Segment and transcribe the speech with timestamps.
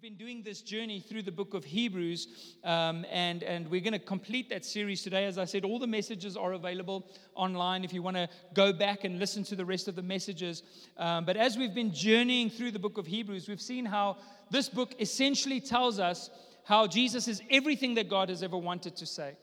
[0.00, 3.92] We've been doing this journey through the book of Hebrews, um, and, and we're going
[3.92, 5.26] to complete that series today.
[5.26, 9.04] As I said, all the messages are available online if you want to go back
[9.04, 10.62] and listen to the rest of the messages.
[10.96, 14.16] Um, but as we've been journeying through the book of Hebrews, we've seen how
[14.50, 16.30] this book essentially tells us
[16.64, 19.34] how Jesus is everything that God has ever wanted to say.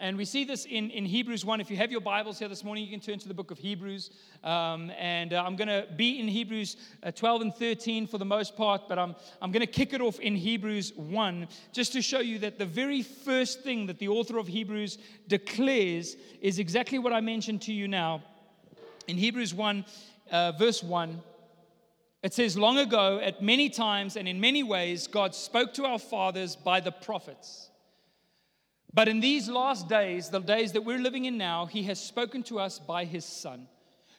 [0.00, 1.60] And we see this in, in Hebrews 1.
[1.60, 3.58] If you have your Bibles here this morning, you can turn to the book of
[3.58, 4.12] Hebrews.
[4.44, 8.24] Um, and uh, I'm going to be in Hebrews uh, 12 and 13 for the
[8.24, 12.02] most part, but I'm, I'm going to kick it off in Hebrews 1 just to
[12.02, 17.00] show you that the very first thing that the author of Hebrews declares is exactly
[17.00, 18.22] what I mentioned to you now.
[19.08, 19.84] In Hebrews 1,
[20.30, 21.20] uh, verse 1,
[22.22, 25.98] it says, Long ago, at many times and in many ways, God spoke to our
[25.98, 27.70] fathers by the prophets.
[28.98, 32.42] But in these last days, the days that we're living in now, he has spoken
[32.42, 33.68] to us by his Son,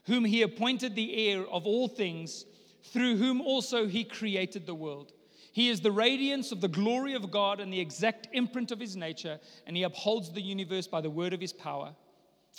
[0.05, 2.45] whom he appointed the heir of all things,
[2.85, 5.11] through whom also he created the world.
[5.51, 8.95] He is the radiance of the glory of God and the exact imprint of his
[8.95, 11.93] nature, and he upholds the universe by the word of his power.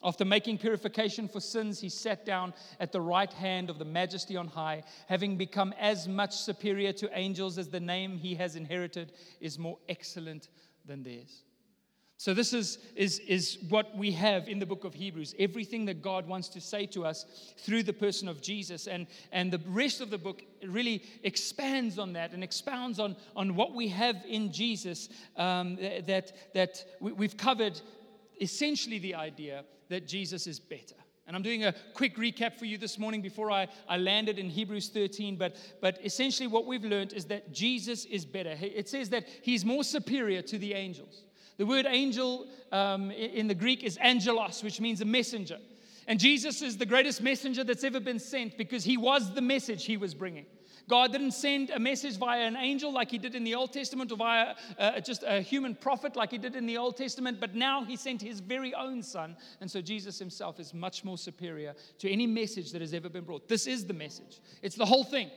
[0.05, 4.37] After making purification for sins, he sat down at the right hand of the majesty
[4.37, 9.15] on high, having become as much superior to angels as the name he has inherited
[9.41, 10.51] is more excellent
[10.85, 11.45] than theirs.
[12.21, 16.03] So, this is, is, is what we have in the book of Hebrews everything that
[16.03, 17.25] God wants to say to us
[17.57, 18.89] through the person of Jesus.
[18.89, 23.57] And, and the rest of the book really expands on that and expounds on, on
[23.57, 27.81] what we have in Jesus um, that, that we've covered
[28.39, 30.97] essentially the idea that Jesus is better.
[31.27, 34.51] And I'm doing a quick recap for you this morning before I, I landed in
[34.51, 35.37] Hebrews 13.
[35.37, 38.59] But, but essentially, what we've learned is that Jesus is better.
[38.61, 41.23] It says that he's more superior to the angels.
[41.61, 45.59] The word angel um, in the Greek is angelos, which means a messenger.
[46.07, 49.85] And Jesus is the greatest messenger that's ever been sent because he was the message
[49.85, 50.47] he was bringing.
[50.89, 54.11] God didn't send a message via an angel like he did in the Old Testament
[54.11, 57.55] or via uh, just a human prophet like he did in the Old Testament, but
[57.55, 59.37] now he sent his very own son.
[59.61, 63.25] And so Jesus himself is much more superior to any message that has ever been
[63.25, 63.51] brought.
[63.51, 65.31] This is the message, it's the whole thing.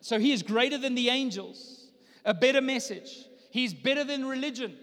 [0.00, 1.86] So he is greater than the angels,
[2.24, 3.24] a better message.
[3.52, 4.76] He's better than religion.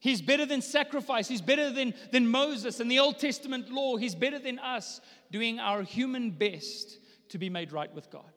[0.00, 1.28] He's better than sacrifice.
[1.28, 3.96] He's better than, than Moses and the Old Testament law.
[3.96, 6.98] He's better than us doing our human best
[7.30, 8.30] to be made right with God.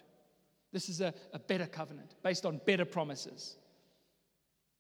[0.72, 3.56] This is a, a better covenant based on better promises.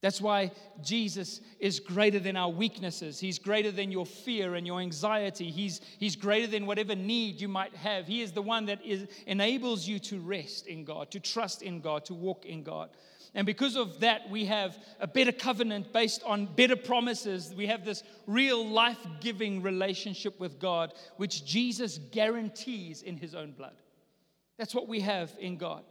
[0.01, 0.51] That's why
[0.81, 3.19] Jesus is greater than our weaknesses.
[3.19, 5.51] He's greater than your fear and your anxiety.
[5.51, 8.07] He's, he's greater than whatever need you might have.
[8.07, 11.81] He is the one that is, enables you to rest in God, to trust in
[11.81, 12.91] God, to walk in God.
[13.35, 17.53] And because of that, we have a better covenant based on better promises.
[17.55, 23.51] We have this real life giving relationship with God, which Jesus guarantees in his own
[23.51, 23.75] blood.
[24.57, 25.83] That's what we have in God.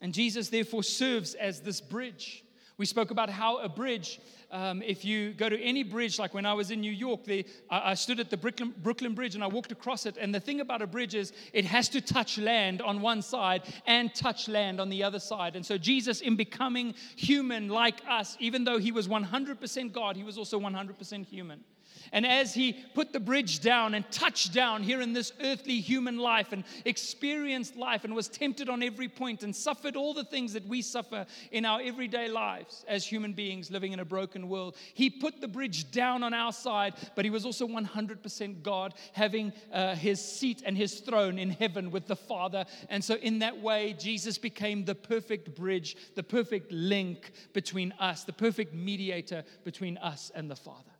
[0.00, 2.44] And Jesus, therefore, serves as this bridge.
[2.78, 4.20] We spoke about how a bridge
[4.50, 7.44] um, if you go to any bridge, like when I was in New York, I,
[7.70, 10.16] I stood at the Brooklyn, Brooklyn Bridge and I walked across it.
[10.18, 13.62] And the thing about a bridge is it has to touch land on one side
[13.86, 15.56] and touch land on the other side.
[15.56, 20.22] And so Jesus, in becoming human like us, even though he was 100% God, he
[20.22, 21.64] was also 100% human.
[22.12, 26.18] And as he put the bridge down and touched down here in this earthly human
[26.18, 30.52] life and experienced life and was tempted on every point and suffered all the things
[30.52, 34.76] that we suffer in our everyday lives as human beings living in a broken world,
[34.94, 39.52] he put the bridge down on our side, but he was also 100% God, having
[39.72, 42.64] uh, his seat and his throne in heaven with the Father.
[42.88, 48.24] And so, in that way, Jesus became the perfect bridge, the perfect link between us,
[48.24, 50.95] the perfect mediator between us and the Father.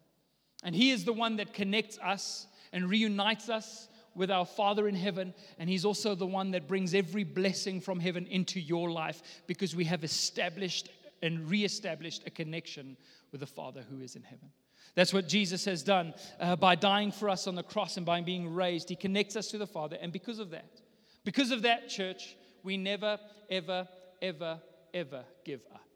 [0.67, 4.97] And He is the one that connects us and reunites us with our Father in
[4.97, 5.33] heaven.
[5.61, 9.77] And He's also the one that brings every blessing from heaven into your life because
[9.77, 10.91] we have established
[11.23, 12.97] and reestablished a connection
[13.31, 14.51] with the Father who is in heaven.
[14.97, 18.21] That's what Jesus has done uh, by dying for us on the cross and by
[18.23, 18.89] being raised.
[18.89, 19.97] He connects us to the Father.
[20.03, 20.81] And because of that,
[21.25, 23.87] because of that, church, we never, ever,
[24.21, 24.59] ever,
[24.93, 25.87] ever give up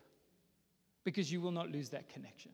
[1.03, 2.53] because you will not lose that connection.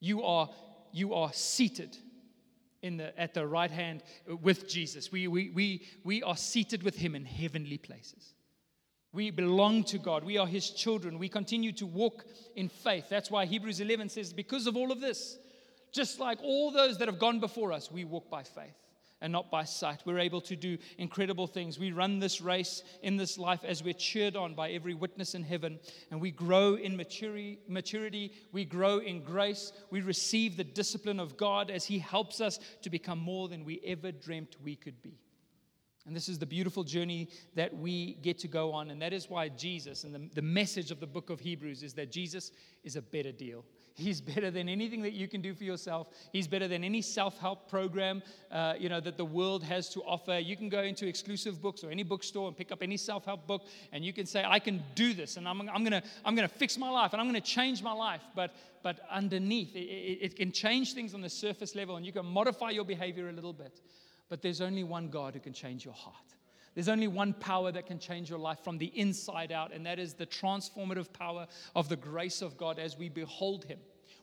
[0.00, 0.48] You are
[0.92, 1.96] you are seated
[2.82, 4.02] in the, at the right hand
[4.42, 5.12] with Jesus.
[5.12, 8.34] We, we, we, we are seated with him in heavenly places.
[9.12, 10.24] We belong to God.
[10.24, 11.18] We are his children.
[11.18, 13.06] We continue to walk in faith.
[13.08, 15.38] That's why Hebrews 11 says, because of all of this,
[15.92, 18.76] just like all those that have gone before us, we walk by faith
[19.20, 20.02] and not by sight.
[20.04, 21.78] We're able to do incredible things.
[21.78, 25.42] We run this race in this life as we're cheered on by every witness in
[25.42, 25.78] heaven,
[26.10, 28.32] and we grow in maturity, maturity.
[28.52, 29.72] We grow in grace.
[29.90, 33.80] We receive the discipline of God as He helps us to become more than we
[33.84, 35.18] ever dreamt we could be.
[36.06, 38.90] And this is the beautiful journey that we get to go on.
[38.90, 41.92] And that is why Jesus, and the, the message of the book of Hebrews is
[41.94, 42.52] that Jesus
[42.82, 43.64] is a better deal.
[43.94, 46.08] He's better than anything that you can do for yourself.
[46.32, 50.38] He's better than any self-help program, uh, you know, that the world has to offer.
[50.38, 53.66] You can go into exclusive books or any bookstore and pick up any self-help book,
[53.92, 56.78] and you can say, "I can do this, and I'm, I'm gonna, I'm gonna fix
[56.78, 60.52] my life, and I'm gonna change my life." But, but underneath, it, it, it can
[60.52, 63.80] change things on the surface level, and you can modify your behavior a little bit.
[64.28, 66.14] But there's only one God who can change your heart.
[66.74, 69.98] There's only one power that can change your life from the inside out, and that
[69.98, 73.78] is the transformative power of the grace of God as we behold Him.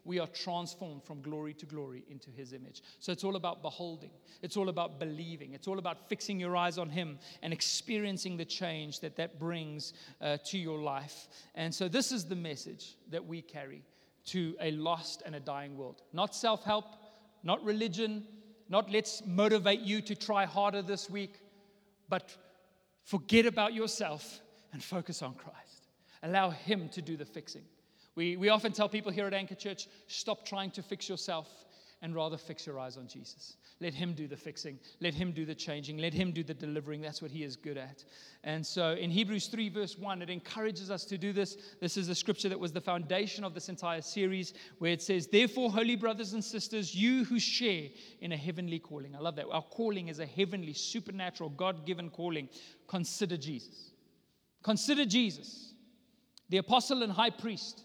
[0.06, 2.82] We are transformed from glory to glory into His image.
[3.00, 4.12] So it's all about beholding,
[4.42, 8.46] it's all about believing, it's all about fixing your eyes on Him and experiencing the
[8.46, 9.92] change that that brings
[10.22, 11.28] uh, to your life.
[11.56, 13.84] And so this is the message that we carry
[14.28, 16.02] to a lost and a dying world.
[16.14, 16.86] Not self help,
[17.44, 18.26] not religion,
[18.70, 21.40] not let's motivate you to try harder this week,
[22.10, 22.36] but
[23.04, 24.42] forget about yourself
[24.74, 25.88] and focus on Christ.
[26.24, 27.64] Allow Him to do the fixing.
[28.16, 31.48] We, we often tell people here at Anchor Church stop trying to fix yourself
[32.02, 33.58] and rather fix your eyes on Jesus.
[33.80, 34.80] Let Him do the fixing.
[35.02, 35.98] Let Him do the changing.
[35.98, 37.02] Let Him do the delivering.
[37.02, 38.04] That's what He is good at.
[38.44, 41.58] And so in Hebrews 3, verse 1, it encourages us to do this.
[41.82, 45.28] This is the scripture that was the foundation of this entire series, where it says,
[45.28, 47.88] Therefore, holy brothers and sisters, you who share
[48.22, 49.16] in a heavenly calling.
[49.16, 49.48] I love that.
[49.52, 52.48] Our calling is a heavenly, supernatural, God given calling.
[52.88, 53.92] Consider Jesus.
[54.64, 55.74] Consider Jesus,
[56.50, 57.84] the apostle and high priest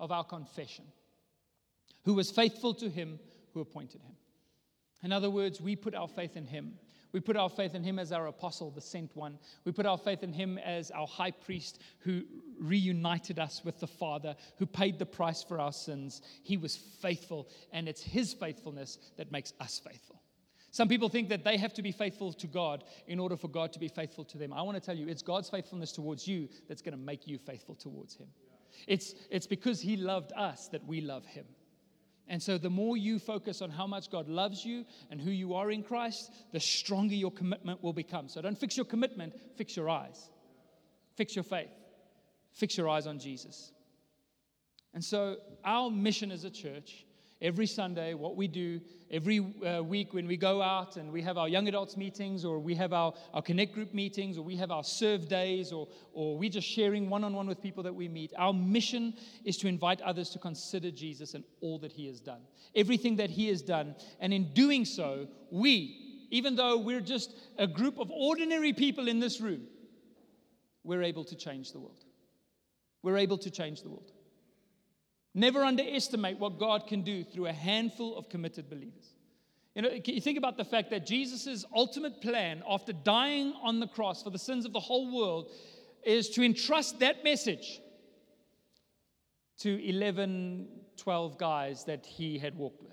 [0.00, 0.84] of our confession,
[2.04, 3.18] who was faithful to Him
[3.54, 4.16] who appointed him.
[5.02, 6.74] In other words, we put our faith in him.
[7.12, 9.38] We put our faith in him as our apostle, the sent one.
[9.64, 12.22] We put our faith in him as our high priest who
[12.58, 16.22] reunited us with the Father, who paid the price for our sins.
[16.42, 20.20] He was faithful, and it's his faithfulness that makes us faithful.
[20.72, 23.72] Some people think that they have to be faithful to God in order for God
[23.74, 24.52] to be faithful to them.
[24.52, 27.38] I want to tell you, it's God's faithfulness towards you that's going to make you
[27.38, 28.26] faithful towards him.
[28.88, 31.44] It's, it's because he loved us that we love him.
[32.26, 35.54] And so, the more you focus on how much God loves you and who you
[35.54, 38.28] are in Christ, the stronger your commitment will become.
[38.28, 40.30] So, don't fix your commitment, fix your eyes.
[41.16, 41.70] Fix your faith.
[42.52, 43.72] Fix your eyes on Jesus.
[44.94, 47.04] And so, our mission as a church
[47.40, 51.36] every Sunday, what we do every uh, week when we go out and we have
[51.36, 54.70] our young adults meetings or we have our, our connect group meetings or we have
[54.70, 58.08] our serve days or, or we're just sharing one on one with people that we
[58.08, 59.14] meet, our mission
[59.44, 62.40] is to invite others to consider Jesus and all that he has done,
[62.74, 63.94] everything that he has done.
[64.20, 69.20] And in doing so, we, even though we're just a group of ordinary people in
[69.20, 69.66] this room,
[70.82, 72.04] we're able to change the world.
[73.02, 74.13] We're able to change the world.
[75.34, 79.14] Never underestimate what God can do through a handful of committed believers.
[79.74, 83.88] You know, you think about the fact that Jesus' ultimate plan after dying on the
[83.88, 85.50] cross for the sins of the whole world
[86.04, 87.80] is to entrust that message
[89.58, 92.92] to 11, 12 guys that he had walked with.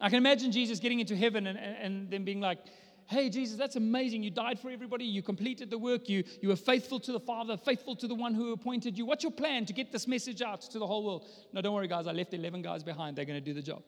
[0.00, 2.58] I can imagine Jesus getting into heaven and, and, and then being like,
[3.08, 4.24] Hey, Jesus, that's amazing.
[4.24, 5.04] You died for everybody.
[5.04, 6.08] You completed the work.
[6.08, 9.06] You, you were faithful to the Father, faithful to the one who appointed you.
[9.06, 11.24] What's your plan to get this message out to the whole world?
[11.52, 12.08] No, don't worry, guys.
[12.08, 13.16] I left 11 guys behind.
[13.16, 13.84] They're going to do the job.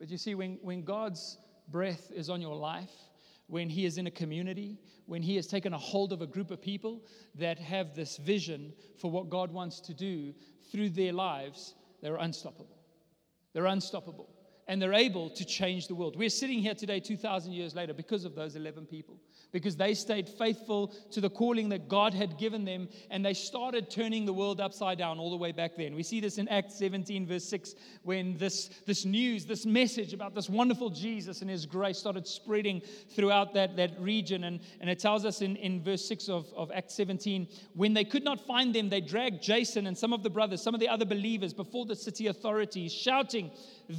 [0.00, 1.38] But you see, when, when God's
[1.68, 2.90] breath is on your life,
[3.46, 6.50] when He is in a community, when He has taken a hold of a group
[6.50, 7.04] of people
[7.36, 10.34] that have this vision for what God wants to do
[10.72, 12.76] through their lives, they're unstoppable.
[13.52, 14.30] They're unstoppable
[14.68, 16.16] and they're able to change the world.
[16.16, 19.18] We're sitting here today, 2,000 years later, because of those 11 people
[19.52, 23.90] because they stayed faithful to the calling that God had given them and they started
[23.90, 25.94] turning the world upside down all the way back then.
[25.94, 30.34] We see this in Acts 17, verse 6, when this, this news, this message about
[30.34, 32.80] this wonderful Jesus and his grace started spreading
[33.14, 34.44] throughout that, that region.
[34.44, 38.04] And, and it tells us in, in verse 6 of, of Acts 17 when they
[38.04, 40.88] could not find them, they dragged Jason and some of the brothers, some of the
[40.88, 43.50] other believers, before the city authorities, shouting,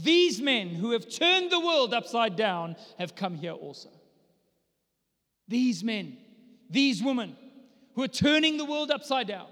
[0.02, 3.90] These men who have turned the world upside down have come here also.
[5.48, 6.18] These men,
[6.70, 7.36] these women
[7.96, 9.48] who are turning the world upside down.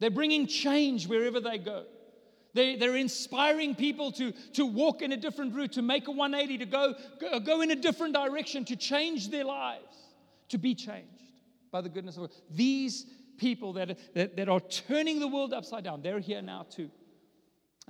[0.00, 1.84] They're bringing change wherever they go.
[2.52, 6.58] They, they're inspiring people to, to walk in a different route, to make a 180,
[6.58, 9.96] to go, go, go in a different direction, to change their lives,
[10.48, 11.22] to be changed
[11.70, 12.32] by the goodness of God.
[12.50, 13.06] These
[13.38, 16.90] people that, that, that are turning the world upside down, they're here now too.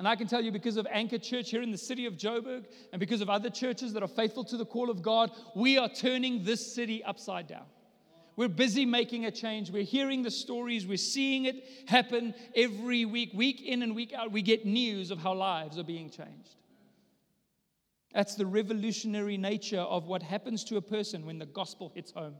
[0.00, 2.64] And I can tell you, because of Anchor Church here in the city of Joburg,
[2.90, 5.90] and because of other churches that are faithful to the call of God, we are
[5.90, 7.66] turning this city upside down.
[8.35, 9.71] We're busy making a change.
[9.71, 10.87] We're hearing the stories.
[10.87, 14.33] We're seeing it happen every week, week in and week out.
[14.33, 16.57] We get news of how lives are being changed.
[18.14, 22.37] That's the revolutionary nature of what happens to a person when the gospel hits home.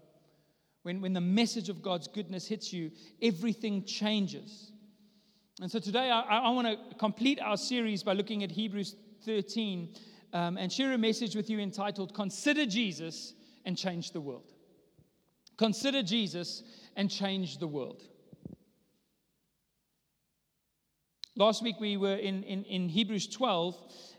[0.83, 2.91] When, when the message of God's goodness hits you,
[3.21, 4.73] everything changes.
[5.61, 9.95] And so today I, I want to complete our series by looking at Hebrews 13
[10.33, 13.35] um, and share a message with you entitled Consider Jesus
[13.67, 14.55] and Change the World.
[15.59, 16.63] Consider Jesus
[16.97, 18.03] and change the world.
[21.37, 23.77] Last week we were in, in, in Hebrews 12,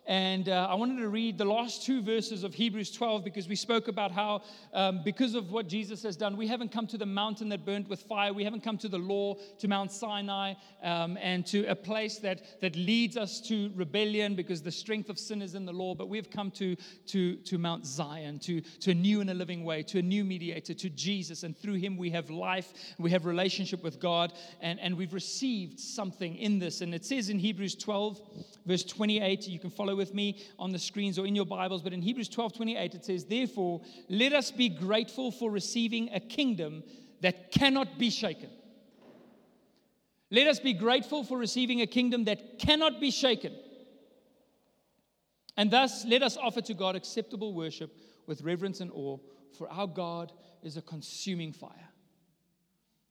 [0.07, 3.55] and uh, I wanted to read the last two verses of Hebrews 12 because we
[3.55, 4.41] spoke about how,
[4.73, 7.87] um, because of what Jesus has done, we haven't come to the mountain that burnt
[7.87, 8.33] with fire.
[8.33, 12.61] We haven't come to the law, to Mount Sinai, um, and to a place that,
[12.61, 15.93] that leads us to rebellion because the strength of sin is in the law.
[15.93, 16.75] But we've come to,
[17.07, 20.23] to, to Mount Zion, to, to a new and a living way, to a new
[20.23, 21.43] mediator, to Jesus.
[21.43, 25.79] And through him we have life, we have relationship with God, and, and we've received
[25.79, 26.81] something in this.
[26.81, 28.19] And it says in Hebrews 12,
[28.65, 31.81] verse 28, you can follow follow with me on the screens or in your Bibles,
[31.81, 36.19] but in Hebrews 12 28, it says, Therefore, let us be grateful for receiving a
[36.19, 36.83] kingdom
[37.21, 38.49] that cannot be shaken.
[40.29, 43.53] Let us be grateful for receiving a kingdom that cannot be shaken.
[45.57, 47.91] And thus, let us offer to God acceptable worship
[48.27, 49.17] with reverence and awe,
[49.57, 50.31] for our God
[50.63, 51.90] is a consuming fire.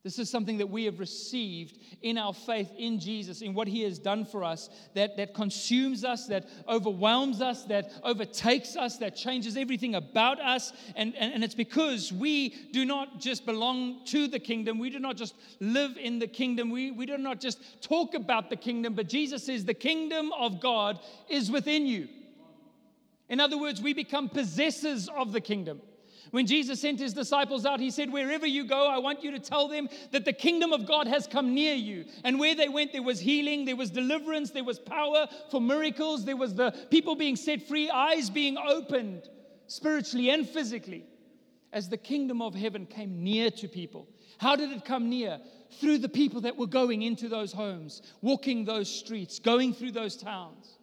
[0.03, 3.83] This is something that we have received in our faith in Jesus, in what He
[3.83, 9.15] has done for us, that, that consumes us, that overwhelms us, that overtakes us, that
[9.15, 10.73] changes everything about us.
[10.97, 14.99] And, and, and it's because we do not just belong to the kingdom, we do
[14.99, 18.95] not just live in the kingdom, we, we do not just talk about the kingdom,
[18.95, 22.09] but Jesus says the kingdom of God is within you.
[23.29, 25.83] In other words, we become possessors of the kingdom.
[26.31, 29.39] When Jesus sent his disciples out, he said, Wherever you go, I want you to
[29.39, 32.05] tell them that the kingdom of God has come near you.
[32.25, 36.25] And where they went, there was healing, there was deliverance, there was power for miracles,
[36.25, 39.29] there was the people being set free, eyes being opened
[39.67, 41.05] spiritually and physically
[41.73, 44.09] as the kingdom of heaven came near to people.
[44.39, 45.41] How did it come near?
[45.81, 50.17] Through the people that were going into those homes, walking those streets, going through those
[50.17, 50.79] towns.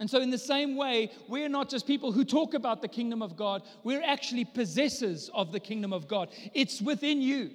[0.00, 3.20] And so, in the same way, we're not just people who talk about the kingdom
[3.20, 6.30] of God, we're actually possessors of the kingdom of God.
[6.54, 7.50] It's within you.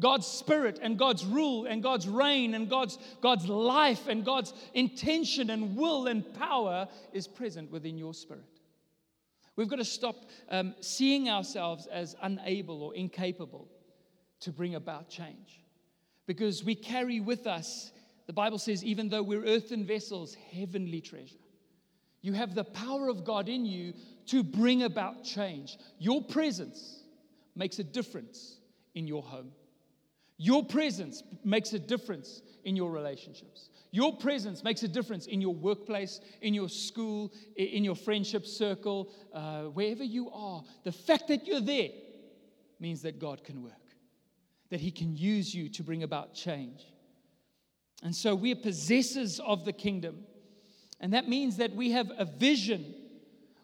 [0.00, 5.50] God's spirit and God's rule and God's reign and God's, God's life and God's intention
[5.50, 8.44] and will and power is present within your spirit.
[9.54, 10.16] We've got to stop
[10.48, 13.68] um, seeing ourselves as unable or incapable
[14.40, 15.60] to bring about change
[16.26, 17.92] because we carry with us,
[18.26, 21.36] the Bible says, even though we're earthen vessels, heavenly treasure.
[22.22, 23.92] You have the power of God in you
[24.26, 25.76] to bring about change.
[25.98, 27.02] Your presence
[27.54, 28.58] makes a difference
[28.94, 29.50] in your home.
[30.38, 33.68] Your presence makes a difference in your relationships.
[33.90, 39.10] Your presence makes a difference in your workplace, in your school, in your friendship circle,
[39.34, 40.64] uh, wherever you are.
[40.84, 41.90] The fact that you're there
[42.80, 43.72] means that God can work,
[44.70, 46.86] that He can use you to bring about change.
[48.02, 50.24] And so we are possessors of the kingdom.
[51.02, 52.94] And that means that we have a vision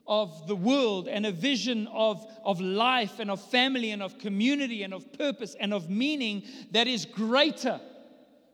[0.09, 4.83] of the world and a vision of, of life and of family and of community
[4.83, 6.43] and of purpose and of meaning
[6.73, 7.81] that is greater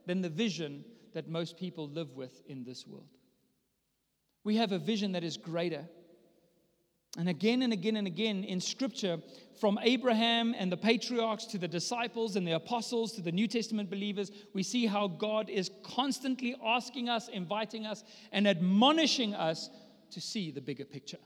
[0.06, 3.08] than the vision that most people live with in this world.
[4.42, 5.88] We have a vision that is greater.
[7.16, 9.18] And again and again and again in Scripture,
[9.60, 13.88] from Abraham and the patriarchs to the disciples and the apostles to the New Testament
[13.88, 18.02] believers, we see how God is constantly asking us, inviting us,
[18.32, 19.70] and admonishing us
[20.10, 21.18] to see the bigger picture,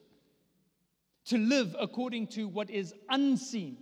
[1.26, 3.78] to live according to what is unseen.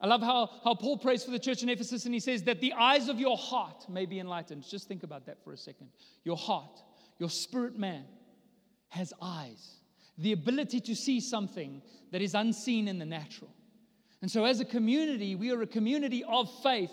[0.00, 2.60] I love how, how Paul prays for the church in Ephesus and he says that
[2.60, 4.62] the eyes of your heart may be enlightened.
[4.62, 5.88] Just think about that for a second.
[6.22, 6.82] Your heart,
[7.18, 8.04] your spirit man,
[8.90, 9.77] has eyes
[10.18, 13.50] the ability to see something that is unseen in the natural.
[14.20, 16.90] And so, as a community, we are a community of faith.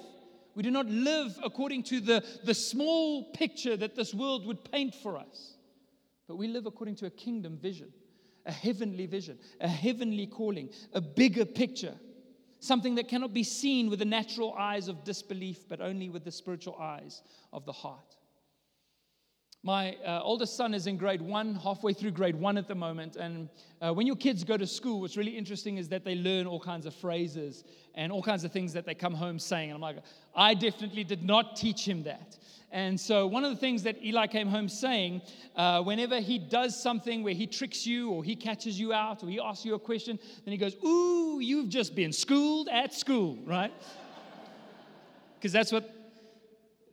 [0.54, 4.96] We do not live according to the, the small picture that this world would paint
[4.96, 5.56] for us,
[6.28, 7.92] but we live according to a kingdom vision,
[8.46, 11.96] a heavenly vision, a heavenly calling, a bigger picture,
[12.60, 16.32] something that cannot be seen with the natural eyes of disbelief, but only with the
[16.32, 18.15] spiritual eyes of the heart.
[19.66, 23.16] My uh, oldest son is in grade one, halfway through grade one at the moment.
[23.16, 23.50] And
[23.82, 26.60] uh, when your kids go to school, what's really interesting is that they learn all
[26.60, 27.64] kinds of phrases
[27.96, 29.72] and all kinds of things that they come home saying.
[29.72, 30.04] And I'm like,
[30.36, 32.38] I definitely did not teach him that.
[32.72, 35.24] And so, one of the things that Eli came home saying,
[35.56, 39.30] uh, whenever he does something where he tricks you or he catches you out or
[39.30, 43.40] he asks you a question, then he goes, Ooh, you've just been schooled at school,
[43.48, 43.74] right?
[45.40, 46.05] Because that's what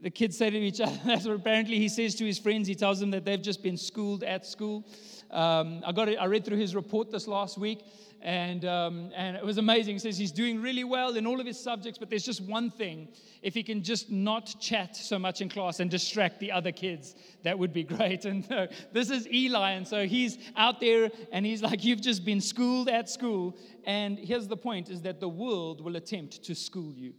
[0.02, 2.68] the kids say to each other, that's what apparently he says to his friends.
[2.68, 4.84] He tells them that they've just been schooled at school.
[5.30, 7.84] Um, I, got it, I read through his report this last week,
[8.20, 9.94] and, um, and it was amazing.
[9.94, 12.70] He says he's doing really well in all of his subjects, but there's just one
[12.70, 13.08] thing.
[13.40, 17.14] If he can just not chat so much in class and distract the other kids,
[17.44, 18.26] that would be great.
[18.26, 18.44] And
[18.92, 22.88] this is Eli, and so he's out there and he's like, You've just been schooled
[22.88, 23.56] at school.
[23.84, 27.14] And here's the point is that the world will attempt to school you.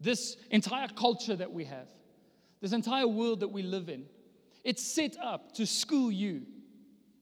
[0.00, 1.88] This entire culture that we have,
[2.60, 4.06] this entire world that we live in,
[4.64, 6.42] it's set up to school you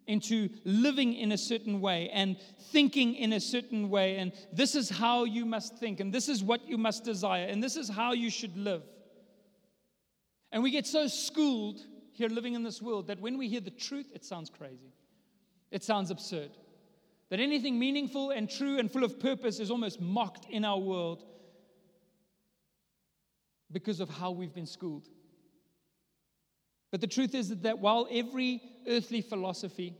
[0.07, 2.37] into living in a certain way and
[2.73, 4.17] thinking in a certain way.
[4.17, 7.63] And this is how you must think, and this is what you must desire, and
[7.63, 8.83] this is how you should live.
[10.53, 11.81] And we get so schooled
[12.13, 14.93] here living in this world that when we hear the truth, it sounds crazy.
[15.71, 16.51] It sounds absurd.
[17.31, 21.25] That anything meaningful and true and full of purpose is almost mocked in our world
[23.75, 25.09] because of how we've been schooled.
[26.91, 29.97] But the truth is that while every earthly philosophy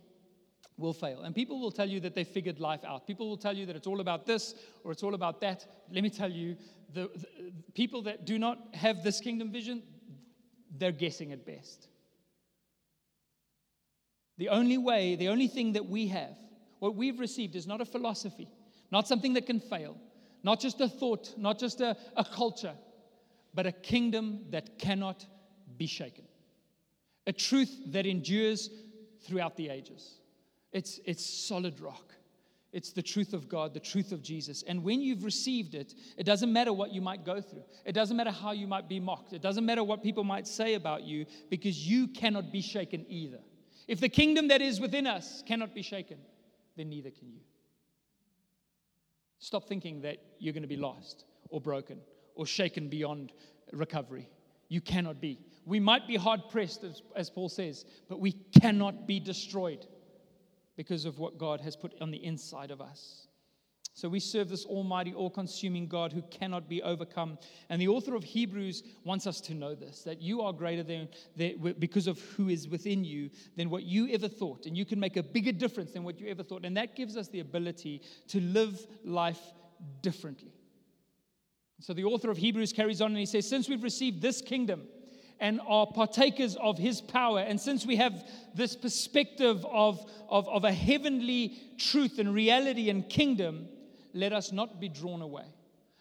[0.79, 3.55] will fail, and people will tell you that they figured life out, people will tell
[3.55, 4.55] you that it's all about this
[4.85, 5.67] or it's all about that.
[5.91, 6.57] Let me tell you,
[6.95, 9.83] the, the people that do not have this kingdom vision,
[10.79, 11.89] they're guessing at best.
[14.39, 16.37] The only way, the only thing that we have,
[16.79, 18.49] what we've received is not a philosophy,
[18.93, 19.97] not something that can fail,
[20.45, 22.75] not just a thought, not just a, a culture,
[23.55, 25.25] but a kingdom that cannot
[25.77, 26.25] be shaken.
[27.27, 28.69] A truth that endures
[29.23, 30.19] throughout the ages.
[30.73, 32.13] It's, it's solid rock.
[32.73, 34.65] It's the truth of God, the truth of Jesus.
[34.67, 37.63] And when you've received it, it doesn't matter what you might go through.
[37.85, 39.33] It doesn't matter how you might be mocked.
[39.33, 43.39] It doesn't matter what people might say about you because you cannot be shaken either.
[43.87, 46.19] If the kingdom that is within us cannot be shaken,
[46.77, 47.41] then neither can you.
[49.39, 52.01] Stop thinking that you're going to be lost or broken
[52.35, 53.33] or shaken beyond
[53.73, 54.29] recovery.
[54.69, 55.39] You cannot be.
[55.67, 59.87] We might be hard pressed, as, as, Paul says, but we cannot be destroyed
[60.77, 63.29] because of what God has put on the inside of us.
[63.97, 67.39] So we serve this almighty, all consuming God who cannot be overcome.
[67.69, 71.09] And the author of Hebrews wants us to know this that you are greater than,
[71.79, 74.67] because of who is within you than what you ever thought.
[74.67, 76.65] And you can make a bigger difference than what you ever thought.
[76.65, 79.41] And that gives us the ability to live life
[80.03, 80.54] differently.
[81.85, 84.85] So the author of Hebrews carries on and he says, Since we've received this kingdom
[85.39, 90.65] and are partakers of his power, and since we have this perspective of, of, of
[90.65, 93.69] a heavenly truth and reality and kingdom,
[94.15, 95.45] let us not be drawn away.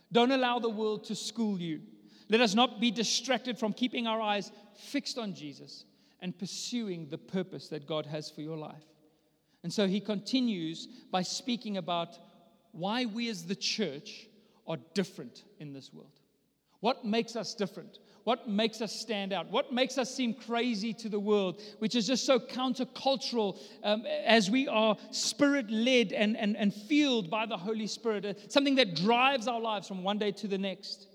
[0.10, 1.82] Don't allow the world to school you.
[2.30, 5.84] Let us not be distracted from keeping our eyes fixed on Jesus
[6.22, 8.86] and pursuing the purpose that God has for your life.
[9.64, 12.18] And so he continues by speaking about
[12.72, 14.30] why we as the church
[14.68, 16.20] are different in this world.
[16.80, 18.00] What makes us different?
[18.26, 19.50] What makes us stand out?
[19.50, 24.50] What makes us seem crazy to the world, which is just so countercultural um, as
[24.50, 28.26] we are spirit led and, and, and fueled by the Holy Spirit?
[28.26, 31.08] Uh, something that drives our lives from one day to the next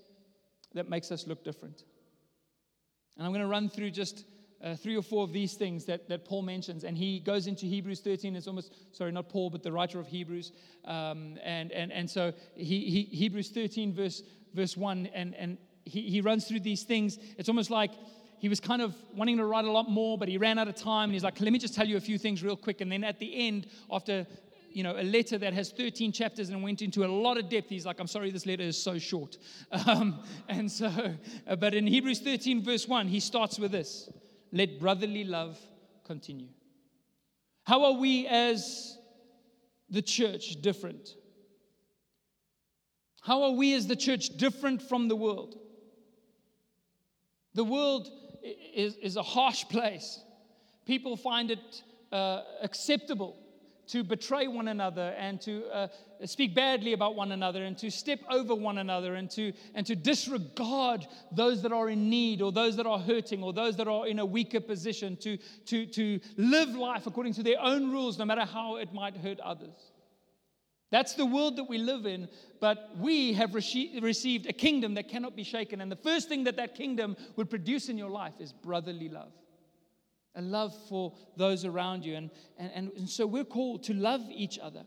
[0.73, 1.83] that makes us look different.
[3.17, 4.25] And I'm going to run through just
[4.63, 6.83] uh, three or four of these things that, that Paul mentions.
[6.83, 8.35] And he goes into Hebrews 13.
[8.35, 10.51] It's almost, sorry, not Paul, but the writer of Hebrews.
[10.85, 16.01] Um, and, and, and so he, he, Hebrews 13, verse, verse 1, and, and he,
[16.01, 17.17] he runs through these things.
[17.37, 17.91] It's almost like
[18.39, 20.75] he was kind of wanting to write a lot more, but he ran out of
[20.75, 21.05] time.
[21.05, 22.81] And he's like, let me just tell you a few things real quick.
[22.81, 24.25] And then at the end, after
[24.71, 27.69] you know, a letter that has 13 chapters and went into a lot of depth.
[27.69, 29.37] He's like, I'm sorry, this letter is so short.
[29.87, 31.15] Um, and so,
[31.47, 34.09] uh, but in Hebrews 13, verse 1, he starts with this
[34.51, 35.59] let brotherly love
[36.05, 36.49] continue.
[37.63, 38.97] How are we as
[39.89, 41.15] the church different?
[43.21, 45.59] How are we as the church different from the world?
[47.53, 48.09] The world
[48.73, 50.19] is, is a harsh place.
[50.85, 53.37] People find it uh, acceptable
[53.89, 55.87] to betray one another and to uh,
[56.25, 59.95] speak badly about one another and to step over one another and to, and to
[59.95, 64.07] disregard those that are in need or those that are hurting or those that are
[64.07, 68.25] in a weaker position, to, to, to live life according to their own rules, no
[68.25, 69.91] matter how it might hurt others.
[70.91, 72.27] That's the world that we live in,
[72.59, 75.81] but we have received a kingdom that cannot be shaken.
[75.81, 79.31] And the first thing that that kingdom would produce in your life is brotherly love
[80.35, 82.15] a love for those around you.
[82.15, 84.83] And, and, and so we're called to love each other.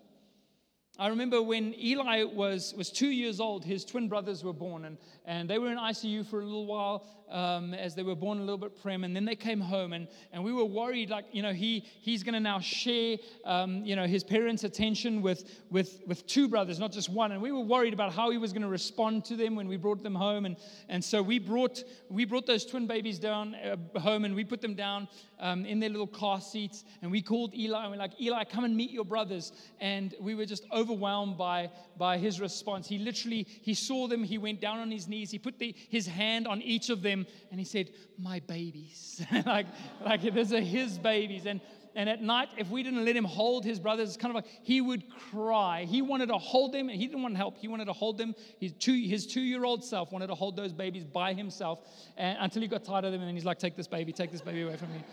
[0.98, 4.98] I remember when Eli was, was two years old, his twin brothers were born, and,
[5.24, 8.42] and they were in ICU for a little while um, as they were born a
[8.42, 11.40] little bit prim, and then they came home, and, and we were worried, like, you
[11.40, 16.02] know, he, he's going to now share, um, you know, his parents' attention with, with,
[16.06, 18.60] with two brothers, not just one, and we were worried about how he was going
[18.60, 20.58] to respond to them when we brought them home, and,
[20.90, 24.60] and so we brought, we brought those twin babies down uh, home, and we put
[24.60, 25.08] them down
[25.42, 28.64] um, in their little car seats, and we called Eli, and we're like, Eli, come
[28.64, 32.86] and meet your brothers, and we were just overwhelmed by, by his response.
[32.86, 36.06] He literally, he saw them, he went down on his knees, he put the, his
[36.06, 39.20] hand on each of them, and he said, My babies.
[39.46, 39.66] like,
[40.04, 41.44] like these are his babies.
[41.44, 41.60] And,
[41.94, 44.52] and at night, if we didn't let him hold his brothers, it's kind of like
[44.62, 45.84] he would cry.
[45.84, 47.58] He wanted to hold them, and he didn't want help.
[47.58, 48.34] He wanted to hold them.
[48.58, 51.80] His two, his two-year-old self wanted to hold those babies by himself
[52.16, 54.30] and, until he got tired of them, and then he's like, "Take this baby, take
[54.30, 55.04] this baby away from me."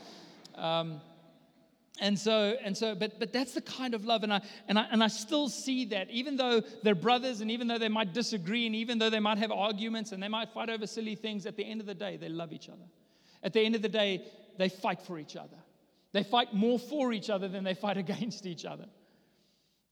[0.56, 1.02] Um,
[2.02, 4.84] and so and so but but that's the kind of love and I, and I
[4.92, 8.65] and i still see that even though they're brothers and even though they might disagree
[8.65, 11.58] and even though they might have arguments and they might fight over silly things at
[11.58, 12.86] the end of the day they love each other
[13.44, 14.24] at the end of the day
[14.58, 15.58] they fight for each other
[16.12, 18.86] they fight more for each other than they fight against each other.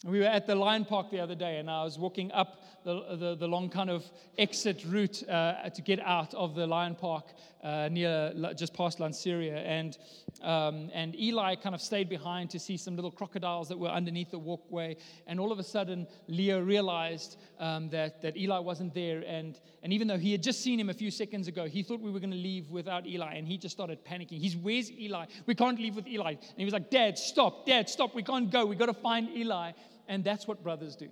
[0.05, 3.15] We were at the Lion Park the other day, and I was walking up the,
[3.15, 4.05] the, the long kind of
[4.37, 7.25] exit route uh, to get out of the Lion Park
[7.63, 9.63] uh, near just past Lanseria.
[9.65, 9.97] And,
[10.41, 14.31] um, and Eli kind of stayed behind to see some little crocodiles that were underneath
[14.31, 14.97] the walkway.
[15.25, 19.23] And all of a sudden, Leo realized um, that, that Eli wasn't there.
[19.27, 22.01] And, and even though he had just seen him a few seconds ago, he thought
[22.01, 23.35] we were going to leave without Eli.
[23.35, 24.39] And he just started panicking.
[24.39, 25.25] He's, Where's Eli?
[25.45, 26.31] We can't leave with Eli.
[26.31, 28.15] And he was like, Dad, stop, Dad, stop.
[28.15, 28.65] We can't go.
[28.65, 29.71] we got to find Eli.
[30.07, 31.09] And that's what brothers do.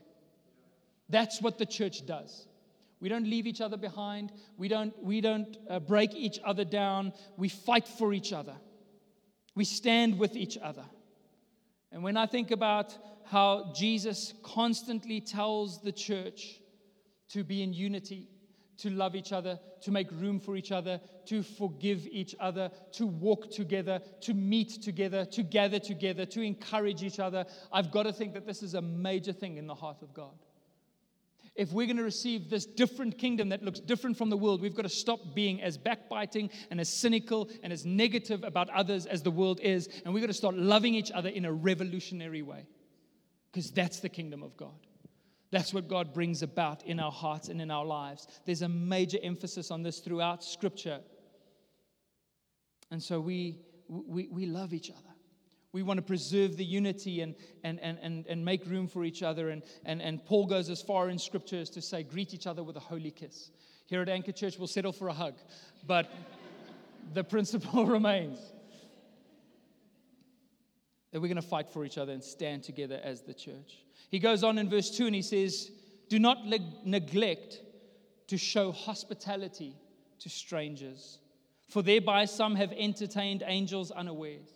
[1.10, 2.48] That's what the church does.
[3.00, 4.32] We don't leave each other behind.
[4.58, 7.14] We don't, we don't uh, break each other down.
[7.38, 8.56] We fight for each other.
[9.56, 10.86] We stand with each other.
[11.92, 16.60] And when I think about how Jesus constantly tells the church
[17.30, 18.30] to be in unity,
[18.78, 23.08] to love each other, to make room for each other, to forgive each other, to
[23.08, 27.46] walk together, to meet together, to gather together, to encourage each other.
[27.72, 30.36] I've got to think that this is a major thing in the heart of God.
[31.56, 34.76] If we're going to receive this different kingdom that looks different from the world, we've
[34.76, 39.22] got to stop being as backbiting and as cynical and as negative about others as
[39.22, 39.88] the world is.
[40.04, 42.68] And we've got to start loving each other in a revolutionary way
[43.52, 44.76] because that's the kingdom of God.
[45.52, 48.28] That's what God brings about in our hearts and in our lives.
[48.46, 51.00] There's a major emphasis on this throughout Scripture.
[52.92, 55.15] And so we, we, we love each other.
[55.76, 59.22] We want to preserve the unity and, and, and, and, and make room for each
[59.22, 59.50] other.
[59.50, 62.64] And, and, and Paul goes as far in Scripture as to say, greet each other
[62.64, 63.52] with a holy kiss.
[63.86, 65.34] Here at Anchor Church, we'll settle for a hug,
[65.86, 66.10] but
[67.14, 68.40] the principle remains
[71.12, 73.84] that we're going to fight for each other and stand together as the church.
[74.10, 75.72] He goes on in verse 2 and he says,
[76.08, 76.38] Do not
[76.86, 77.60] neglect
[78.28, 79.76] to show hospitality
[80.20, 81.20] to strangers,
[81.68, 84.55] for thereby some have entertained angels unawares.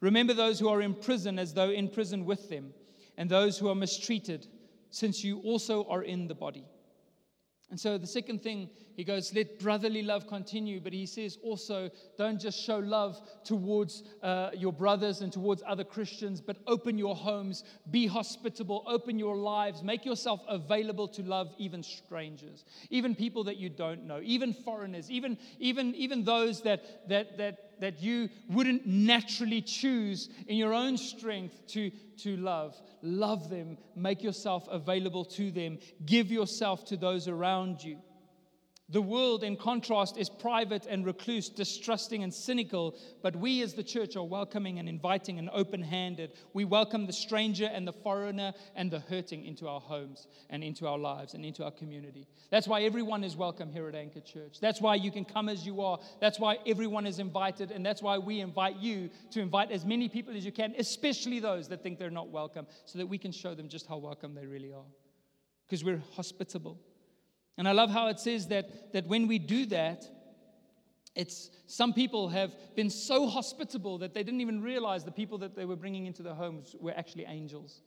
[0.00, 2.72] Remember those who are in prison as though in prison with them,
[3.16, 4.46] and those who are mistreated,
[4.90, 6.64] since you also are in the body.
[7.70, 10.80] And so the second thing, he goes, let brotherly love continue.
[10.80, 15.84] But he says also, don't just show love towards uh, your brothers and towards other
[15.84, 21.52] Christians, but open your homes, be hospitable, open your lives, make yourself available to love
[21.58, 27.06] even strangers, even people that you don't know, even foreigners, even, even, even those that,
[27.10, 32.80] that, that, that you wouldn't naturally choose in your own strength to, to love.
[33.02, 37.98] Love them, make yourself available to them, give yourself to those around you.
[38.90, 43.82] The world, in contrast, is private and recluse, distrusting and cynical, but we as the
[43.82, 46.32] church are welcoming and inviting and open handed.
[46.54, 50.88] We welcome the stranger and the foreigner and the hurting into our homes and into
[50.88, 52.26] our lives and into our community.
[52.48, 54.58] That's why everyone is welcome here at Anchor Church.
[54.58, 55.98] That's why you can come as you are.
[56.18, 60.08] That's why everyone is invited, and that's why we invite you to invite as many
[60.08, 63.32] people as you can, especially those that think they're not welcome, so that we can
[63.32, 64.86] show them just how welcome they really are.
[65.66, 66.80] Because we're hospitable.
[67.58, 70.08] And I love how it says that, that when we do that,
[71.16, 75.56] it's some people have been so hospitable that they didn't even realize the people that
[75.56, 77.82] they were bringing into their homes were actually angels.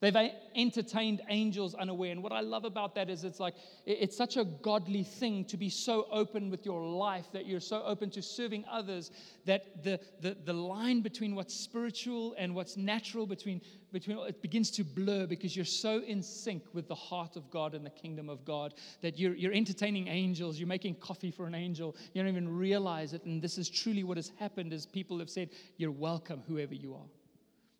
[0.00, 0.14] They've
[0.54, 2.12] entertained angels unaware.
[2.12, 3.54] And what I love about that is it's like,
[3.86, 7.82] it's such a godly thing to be so open with your life, that you're so
[7.82, 9.10] open to serving others,
[9.46, 14.70] that the, the, the line between what's spiritual and what's natural, between, between it begins
[14.72, 18.28] to blur because you're so in sync with the heart of God and the kingdom
[18.28, 22.30] of God that you're, you're entertaining angels, you're making coffee for an angel, you don't
[22.30, 23.24] even realize it.
[23.24, 26.94] And this is truly what has happened is people have said, You're welcome, whoever you
[26.94, 27.08] are.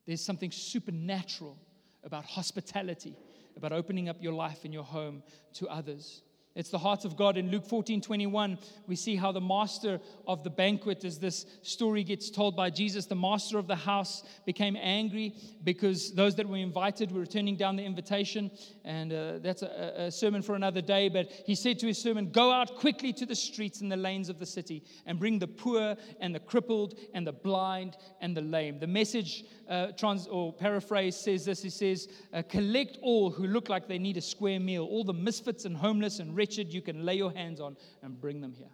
[0.07, 1.59] There's something supernatural
[2.07, 3.17] about hospitality,
[3.57, 5.23] about opening up your life and your home
[5.55, 6.23] to others.
[6.55, 7.37] It's the heart of God.
[7.37, 12.03] In Luke 14 21, we see how the master of the banquet, as this story
[12.03, 16.57] gets told by Jesus, the master of the house became angry because those that were
[16.57, 18.51] invited were turning down the invitation.
[18.87, 21.11] And uh, that's a, a sermon for another day.
[21.11, 24.31] But he said to his servant, Go out quickly to the streets and the lanes
[24.31, 28.41] of the city and bring the poor and the crippled and the blind and the
[28.41, 28.79] lame.
[28.79, 33.69] The message uh, trans or paraphrase says this He says, uh, Collect all who look
[33.69, 37.05] like they need a square meal, all the misfits and homeless and wretched you can
[37.05, 38.71] lay your hands on and bring them here.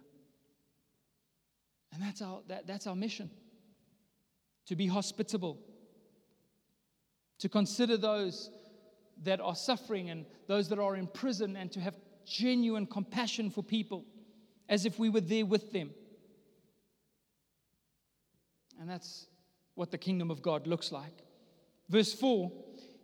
[1.93, 3.29] And that's our, that, that's our mission
[4.65, 5.59] to be hospitable,
[7.39, 8.49] to consider those
[9.23, 13.61] that are suffering and those that are in prison, and to have genuine compassion for
[13.61, 14.05] people
[14.69, 15.91] as if we were there with them.
[18.79, 19.27] And that's
[19.75, 21.23] what the kingdom of God looks like.
[21.89, 22.51] Verse 4,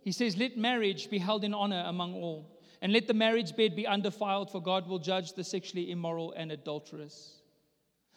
[0.02, 3.76] he says, Let marriage be held in honor among all, and let the marriage bed
[3.76, 7.40] be undefiled, for God will judge the sexually immoral and adulterous.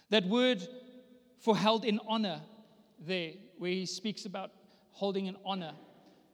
[0.09, 0.65] That word
[1.39, 2.41] for held in honor
[2.99, 4.51] there, where he speaks about
[4.91, 5.73] holding in honor,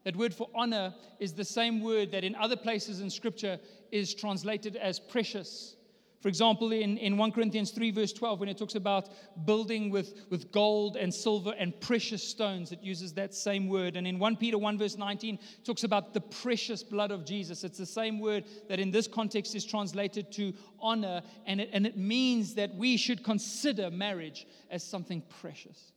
[0.03, 3.59] that word for honor is the same word that in other places in Scripture
[3.91, 5.75] is translated as precious.
[6.21, 9.09] For example, in, in 1 Corinthians 3, verse 12, when it talks about
[9.45, 13.95] building with, with gold and silver and precious stones, it uses that same word.
[13.95, 17.63] And in 1 Peter 1, verse 19, talks about the precious blood of Jesus.
[17.63, 21.87] It's the same word that in this context is translated to honor, and it, and
[21.87, 25.93] it means that we should consider marriage as something precious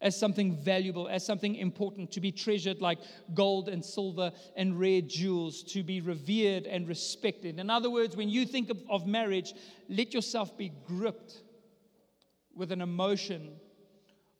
[0.00, 2.98] as something valuable, as something important, to be treasured like
[3.34, 7.58] gold and silver and rare jewels, to be revered and respected.
[7.58, 9.54] In other words, when you think of, of marriage,
[9.88, 11.42] let yourself be gripped
[12.54, 13.56] with an emotion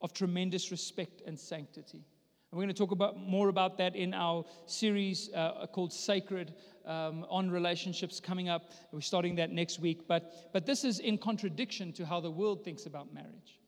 [0.00, 2.04] of tremendous respect and sanctity.
[2.50, 6.54] And we're going to talk about more about that in our series uh, called Sacred
[6.86, 8.72] um, on relationships coming up.
[8.90, 10.08] We're starting that next week.
[10.08, 13.60] But, but this is in contradiction to how the world thinks about marriage.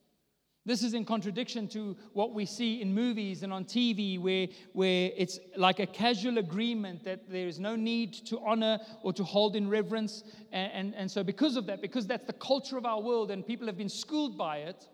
[0.66, 5.10] This is in contradiction to what we see in movies and on TV, where, where
[5.16, 9.56] it's like a casual agreement that there is no need to honor or to hold
[9.56, 10.22] in reverence.
[10.52, 13.46] And, and, and so, because of that, because that's the culture of our world and
[13.46, 14.86] people have been schooled by it,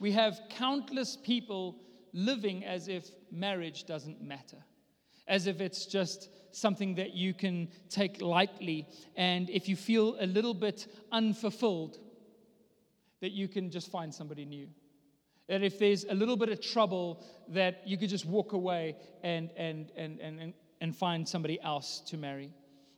[0.00, 1.78] we have countless people
[2.12, 4.58] living as if marriage doesn't matter,
[5.28, 8.88] as if it's just something that you can take lightly.
[9.16, 11.98] And if you feel a little bit unfulfilled,
[13.22, 14.68] that you can just find somebody new.
[15.48, 19.50] That if there's a little bit of trouble, that you could just walk away and,
[19.56, 22.50] and, and, and, and find somebody else to marry.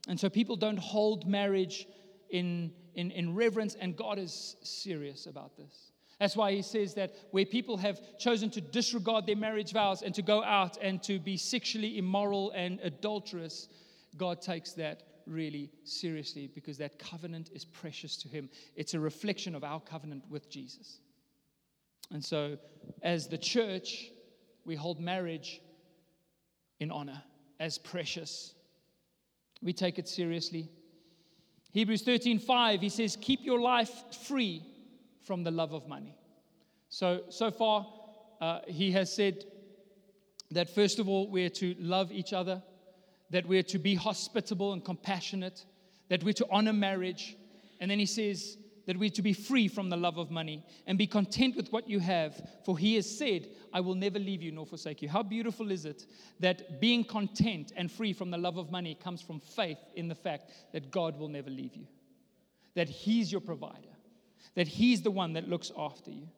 [0.09, 1.87] And so people don't hold marriage
[2.31, 5.93] in, in, in reverence, and God is serious about this.
[6.19, 10.15] That's why he says that where people have chosen to disregard their marriage vows and
[10.15, 13.69] to go out and to be sexually immoral and adulterous,
[14.17, 18.49] God takes that really seriously because that covenant is precious to him.
[18.77, 20.99] It's a reflection of our covenant with Jesus.
[22.11, 22.59] And so,
[23.03, 24.11] as the church,
[24.65, 25.61] we hold marriage
[26.81, 27.23] in honor
[27.61, 28.55] as precious.
[29.63, 30.69] We take it seriously.
[31.73, 33.91] Hebrews 13 5, he says, Keep your life
[34.27, 34.63] free
[35.23, 36.15] from the love of money.
[36.89, 37.87] So, so far,
[38.41, 39.45] uh, he has said
[40.51, 42.63] that first of all, we're to love each other
[43.35, 45.65] that we're to be hospitable and compassionate,
[46.09, 47.37] that we're to honor marriage.
[47.81, 50.97] And then he says that we're to be free from the love of money and
[50.97, 54.53] be content with what you have, for he has said, I will never leave you
[54.53, 55.09] nor forsake you.
[55.09, 56.07] How beautiful is it
[56.39, 60.15] that being content and free from the love of money comes from faith in the
[60.15, 61.89] fact that God will never leave you,
[62.77, 63.97] that he's your provider,
[64.55, 66.29] that he's the one that looks after you.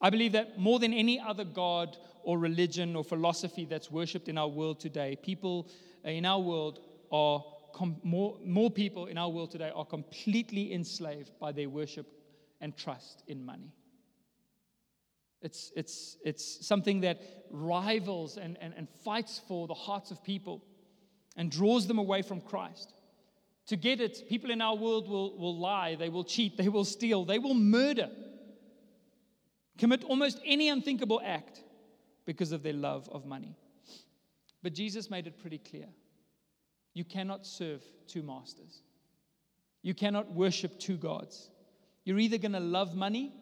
[0.00, 4.38] I believe that more than any other God or religion or philosophy that's worshipped in
[4.38, 5.68] our world today, people
[6.04, 6.80] in our world
[7.12, 12.06] are com- more, more people in our world today are completely enslaved by their worship
[12.60, 13.72] and trust in money.
[15.42, 20.62] It's, it's, it's something that rivals and, and, and fights for the hearts of people
[21.36, 22.92] and draws them away from Christ.
[23.68, 26.84] To get it, people in our world will, will lie, they will cheat, they will
[26.84, 28.10] steal, they will murder
[29.80, 31.62] commit almost any unthinkable act
[32.26, 33.56] because of their love of money.
[34.62, 35.86] But Jesus made it pretty clear
[36.94, 38.82] you cannot serve two masters,
[39.82, 41.50] you cannot worship two gods.
[42.04, 43.32] You're either going to love money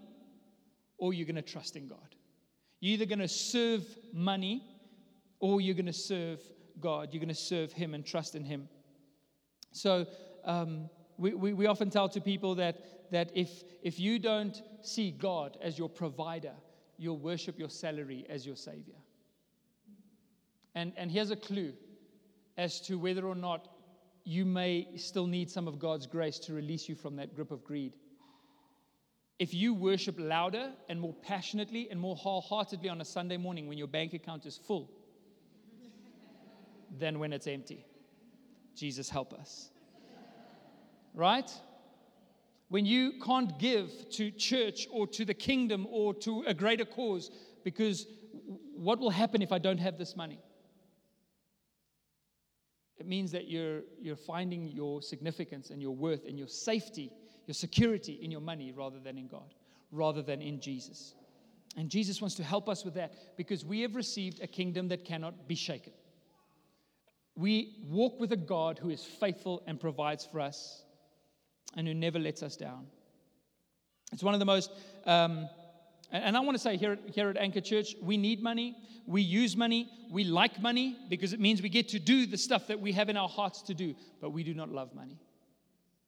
[0.99, 2.17] or you're going to trust in God.
[2.81, 4.65] You're either going to serve money
[5.39, 6.41] or you're going to serve
[6.81, 7.11] God.
[7.13, 8.69] You're going to serve Him and trust in Him.
[9.73, 10.07] So,
[10.45, 12.77] um, we, we, we often tell to people that
[13.11, 16.53] that if, if you don't see God as your provider,
[16.97, 18.97] you'll worship your salary as your savior.
[20.75, 21.73] And, and here's a clue
[22.57, 23.69] as to whether or not
[24.25, 27.65] you may still need some of God's grace to release you from that grip of
[27.65, 27.95] greed.
[29.39, 33.79] If you worship louder and more passionately and more wholeheartedly on a Sunday morning when
[33.79, 34.91] your bank account is full
[36.99, 37.87] than when it's empty,
[38.77, 39.71] Jesus help us.
[41.15, 41.51] Right?
[42.69, 47.31] When you can't give to church or to the kingdom or to a greater cause
[47.65, 48.07] because
[48.77, 50.39] what will happen if I don't have this money?
[52.99, 57.13] It means that you're, you're finding your significance and your worth and your safety,
[57.47, 59.55] your security in your money rather than in God,
[59.93, 61.15] rather than in Jesus.
[61.77, 65.05] And Jesus wants to help us with that because we have received a kingdom that
[65.05, 65.93] cannot be shaken.
[67.37, 70.83] We walk with a God who is faithful and provides for us
[71.77, 72.87] and who never lets us down.
[74.13, 74.73] It's one of the most
[75.05, 75.49] um,
[76.11, 79.57] and I want to say here, here at Anchor Church, we need money, we use
[79.57, 82.93] money, we like money because it means we get to do the stuff that we
[82.93, 85.19] have in our hearts to do, but we do not love money.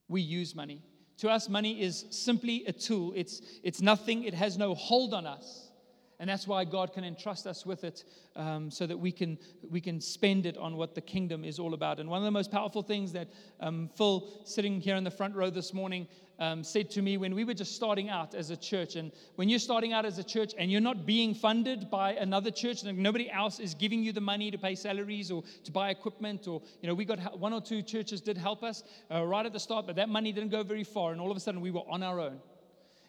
[0.09, 0.83] We use money.
[1.19, 5.27] To us, money is simply a tool, it's, it's nothing, it has no hold on
[5.27, 5.71] us.
[6.19, 8.05] And that's why God can entrust us with it
[8.37, 9.39] um, so that we can,
[9.71, 11.99] we can spend it on what the kingdom is all about.
[11.99, 15.35] And one of the most powerful things that um, Phil, sitting here in the front
[15.35, 16.07] row this morning,
[16.41, 18.97] um, said to me when we were just starting out as a church.
[18.97, 22.51] And when you're starting out as a church and you're not being funded by another
[22.51, 25.91] church, and nobody else is giving you the money to pay salaries or to buy
[25.91, 29.45] equipment, or, you know, we got one or two churches did help us uh, right
[29.45, 31.13] at the start, but that money didn't go very far.
[31.13, 32.41] And all of a sudden we were on our own.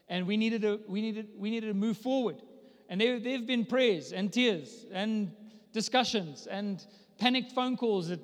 [0.09, 2.41] And we needed to, we needed, we needed to move forward.
[2.89, 5.31] And there, there have been prayers and tears and
[5.71, 6.85] discussions and
[7.17, 8.19] panicked phone calls at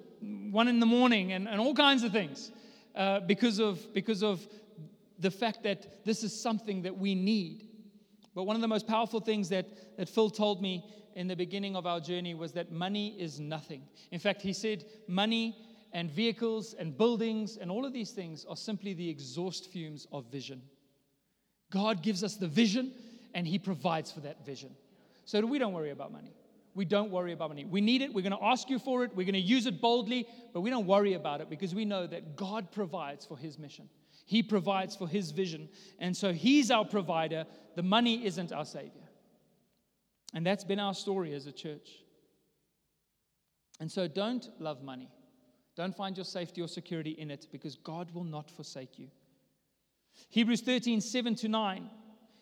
[0.52, 2.52] one in the morning and, and all kinds of things
[2.94, 4.46] uh, because, of, because of
[5.20, 7.68] the fact that this is something that we need.
[8.36, 11.76] But one of the most powerful things that, that Phil told me in the beginning
[11.76, 13.82] of our journey was that money is nothing.
[14.12, 15.58] In fact, he said money
[15.94, 20.32] and vehicles and buildings and all of these things are simply the exhaust fumes of
[20.32, 20.62] vision.
[21.72, 22.94] God gives us the vision
[23.34, 24.76] and He provides for that vision.
[25.26, 26.34] So we don't worry about money.
[26.74, 27.66] We don't worry about money.
[27.66, 28.14] We need it.
[28.14, 29.12] We're going to ask you for it.
[29.16, 32.06] We're going to use it boldly, but we don't worry about it because we know
[32.06, 33.90] that God provides for His mission.
[34.28, 35.70] He provides for His vision.
[35.98, 37.46] And so He's our provider.
[37.76, 39.10] The money isn't our Savior.
[40.36, 41.90] And that's been our story as a church.
[43.80, 45.10] And so don't love money.
[45.76, 49.08] Don't find your safety or security in it because God will not forsake you.
[50.30, 51.90] Hebrews 13, 7 to 9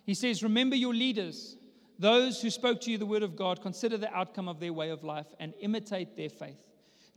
[0.05, 1.57] he says, Remember your leaders,
[1.97, 4.89] those who spoke to you the word of God, consider the outcome of their way
[4.89, 6.61] of life and imitate their faith.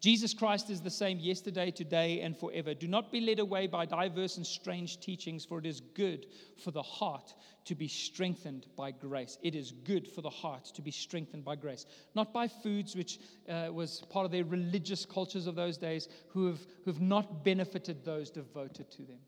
[0.01, 2.73] Jesus Christ is the same yesterday, today, and forever.
[2.73, 6.27] Do not be led away by diverse and strange teachings, for it is good
[6.63, 7.35] for the heart
[7.65, 9.39] to be strengthened by grace.
[9.43, 11.85] It is good for the heart to be strengthened by grace,
[12.15, 16.47] not by foods, which uh, was part of their religious cultures of those days, who
[16.47, 19.19] have, who have not benefited those devoted to them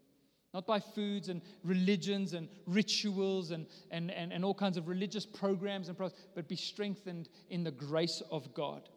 [0.52, 5.24] not by foods and religions and rituals and, and, and, and all kinds of religious
[5.24, 8.88] programs and programs, but be strengthened in the grace of God.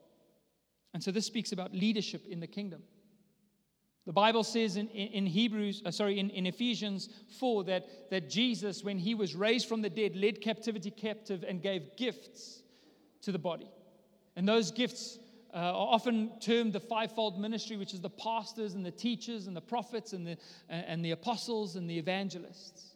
[0.93, 2.84] And so this speaks about leadership in the kingdom.
[4.06, 7.08] The Bible says in, in, Hebrews, uh, sorry, in, in Ephesians
[7.39, 11.62] 4 that, that Jesus, when he was raised from the dead, led captivity captive and
[11.62, 12.63] gave gifts
[13.21, 13.71] to the body.
[14.36, 15.19] And those gifts
[15.53, 19.56] uh, are often termed the fivefold ministry, which is the pastors and the teachers and
[19.56, 22.92] the prophets and the, and the apostles and the evangelists.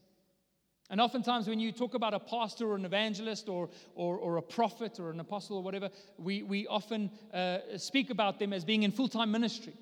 [0.90, 4.42] And oftentimes, when you talk about a pastor or an evangelist or, or, or a
[4.42, 8.84] prophet or an apostle or whatever, we, we often uh, speak about them as being
[8.84, 9.74] in full time ministry.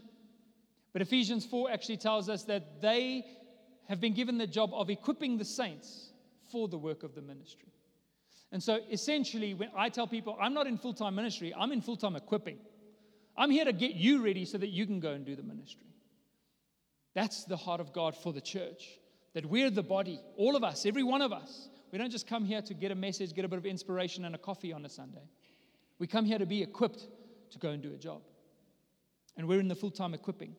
[0.94, 3.26] But Ephesians 4 actually tells us that they
[3.88, 6.10] have been given the job of equipping the saints
[6.52, 7.70] for the work of the ministry.
[8.52, 11.82] And so essentially, when I tell people I'm not in full time ministry, I'm in
[11.82, 12.58] full time equipping.
[13.38, 15.88] I'm here to get you ready so that you can go and do the ministry.
[17.14, 18.88] That's the heart of God for the church.
[19.36, 21.70] That we're the body, all of us, every one of us.
[21.92, 24.34] We don't just come here to get a message, get a bit of inspiration and
[24.34, 25.30] a coffee on a Sunday.
[26.00, 27.08] We come here to be equipped
[27.52, 28.22] to go and do a job.
[29.38, 30.56] And we're in the full time equipping.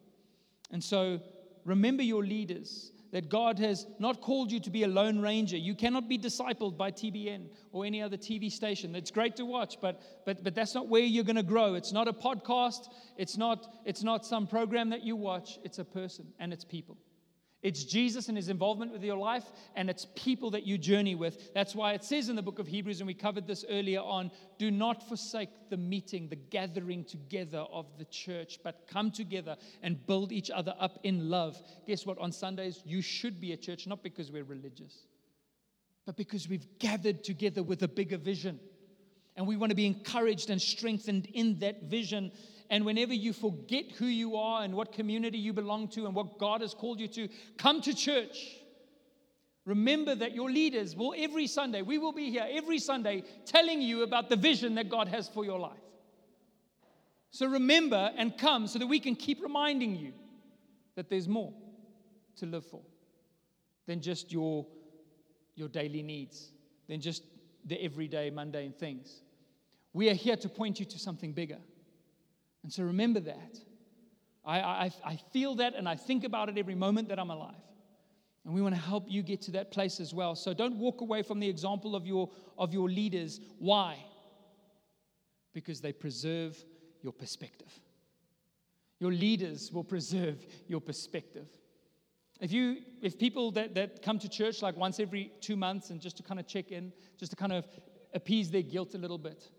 [0.71, 1.21] And so
[1.65, 5.57] remember your leaders that God has not called you to be a lone ranger.
[5.57, 8.95] You cannot be discipled by TBN or any other TV station.
[8.95, 11.75] It's great to watch, but, but, but that's not where you're going to grow.
[11.75, 15.59] It's not a podcast, it's not, it's not some program that you watch.
[15.65, 16.99] It's a person and it's people.
[17.67, 19.43] It's Jesus and his involvement with your life,
[19.75, 21.53] and it's people that you journey with.
[21.53, 24.31] That's why it says in the book of Hebrews, and we covered this earlier on
[24.57, 30.07] do not forsake the meeting, the gathering together of the church, but come together and
[30.07, 31.61] build each other up in love.
[31.89, 32.19] Guess what?
[32.19, 35.09] On Sundays, you should be a church, not because we're religious,
[36.05, 38.61] but because we've gathered together with a bigger vision.
[39.35, 42.31] And we want to be encouraged and strengthened in that vision.
[42.71, 46.39] And whenever you forget who you are and what community you belong to and what
[46.39, 48.57] God has called you to, come to church.
[49.65, 54.03] Remember that your leaders will every Sunday, we will be here every Sunday telling you
[54.03, 55.79] about the vision that God has for your life.
[57.31, 60.13] So remember and come so that we can keep reminding you
[60.95, 61.53] that there's more
[62.37, 62.83] to live for
[63.87, 64.67] than just your,
[65.55, 66.53] your daily needs,
[66.89, 67.23] than just
[67.65, 69.23] the everyday mundane things.
[69.93, 71.59] We are here to point you to something bigger.
[72.67, 73.61] And so remember that.
[74.45, 77.55] I, I, I feel that and I think about it every moment that I'm alive.
[78.45, 80.35] And we want to help you get to that place as well.
[80.35, 83.39] So don't walk away from the example of your, of your leaders.
[83.61, 84.05] Why?
[85.53, 86.57] Because they preserve
[87.03, 87.71] your perspective.
[88.99, 91.47] Your leaders will preserve your perspective.
[92.41, 96.01] If you if people that, that come to church like once every two months and
[96.01, 97.65] just to kind of check in, just to kind of
[98.13, 99.51] appease their guilt a little bit.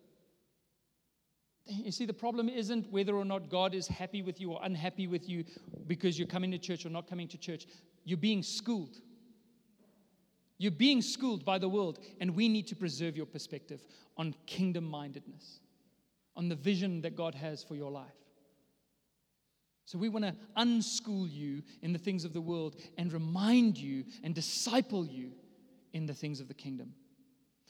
[1.68, 5.08] You see, the problem isn't whether or not God is happy with you or unhappy
[5.08, 5.44] with you
[5.86, 7.66] because you're coming to church or not coming to church.
[8.06, 8.98] You're being schooled.
[10.58, 13.86] You're being schooled by the world, and we need to preserve your perspective
[14.18, 15.60] on kingdom mindedness,
[16.36, 18.08] on the vision that God has for your life.
[19.86, 24.04] So we want to unschool you in the things of the world and remind you
[24.24, 25.32] and disciple you
[25.94, 26.94] in the things of the kingdom.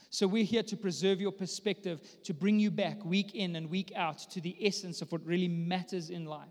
[0.10, 3.92] So we're here to preserve your perspective, to bring you back week in and week
[3.96, 6.48] out to the essence of what really matters in life.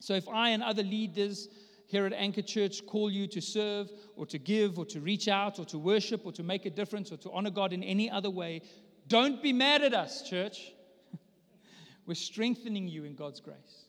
[0.00, 1.48] So if I and other leaders
[1.86, 5.58] here at Anchor Church call you to serve or to give or to reach out
[5.58, 8.30] or to worship or to make a difference or to honor God in any other
[8.30, 8.62] way,
[9.08, 10.72] don't be mad at us, church.
[12.06, 13.86] We're strengthening you in God's grace.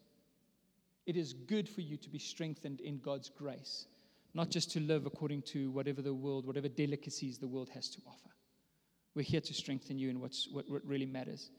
[1.06, 3.88] It is good for you to be strengthened in God's grace,
[4.34, 8.02] not just to live according to whatever the world, whatever delicacies the world has to
[8.08, 8.29] offer.
[9.16, 11.50] We're here to strengthen you in what's, what, what really matters.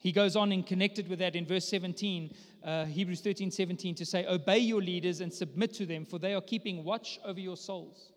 [0.00, 4.04] He goes on and connected with that in verse 17, uh, Hebrews 13, 17, to
[4.04, 7.56] say, Obey your leaders and submit to them, for they are keeping watch over your
[7.56, 8.12] souls,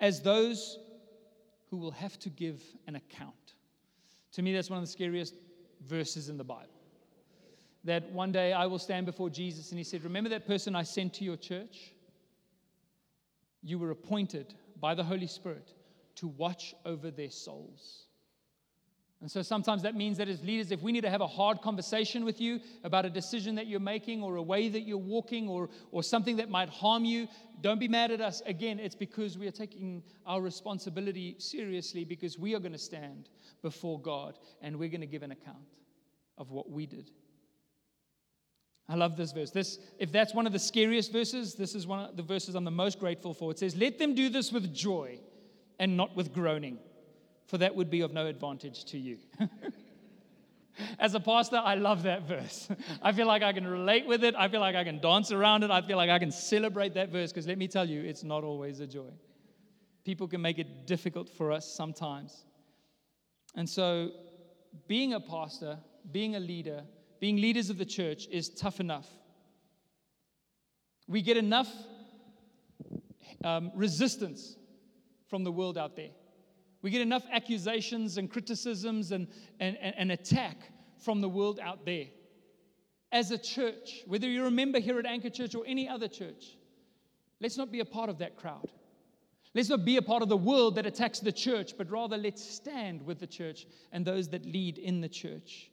[0.00, 0.78] as those
[1.68, 3.34] who will have to give an account.
[4.32, 5.34] To me, that's one of the scariest
[5.86, 6.70] verses in the Bible.
[7.84, 10.84] That one day I will stand before Jesus, and he said, Remember that person I
[10.84, 11.92] sent to your church?
[13.62, 15.74] You were appointed by the Holy Spirit
[16.20, 18.06] to watch over their souls.
[19.22, 21.60] And so sometimes that means that as leaders, if we need to have a hard
[21.60, 25.46] conversation with you about a decision that you're making or a way that you're walking
[25.46, 27.28] or, or something that might harm you,
[27.60, 28.40] don't be mad at us.
[28.46, 33.28] Again, it's because we are taking our responsibility seriously because we are going to stand
[33.60, 35.58] before God and we're going to give an account
[36.38, 37.10] of what we did.
[38.88, 39.50] I love this verse.
[39.50, 42.64] This, if that's one of the scariest verses, this is one of the verses I'm
[42.64, 43.50] the most grateful for.
[43.50, 45.20] It says, Let them do this with joy
[45.80, 46.78] and not with groaning
[47.50, 49.18] for that would be of no advantage to you.
[51.00, 52.68] As a pastor, I love that verse.
[53.02, 54.36] I feel like I can relate with it.
[54.38, 55.70] I feel like I can dance around it.
[55.70, 58.44] I feel like I can celebrate that verse because let me tell you, it's not
[58.44, 59.10] always a joy.
[60.04, 62.44] People can make it difficult for us sometimes.
[63.56, 64.12] And so,
[64.86, 65.76] being a pastor,
[66.12, 66.84] being a leader,
[67.18, 69.08] being leaders of the church is tough enough.
[71.08, 71.70] We get enough
[73.42, 74.56] um, resistance
[75.30, 76.10] from the world out there.
[76.82, 79.28] We get enough accusations and criticisms and,
[79.60, 80.56] and, and, attack
[80.98, 82.06] from the world out there.
[83.12, 86.56] As a church, whether you remember here at Anchor Church or any other church,
[87.40, 88.70] let's not be a part of that crowd.
[89.54, 92.42] Let's not be a part of the world that attacks the church, but rather let's
[92.42, 95.70] stand with the church and those that lead in the church.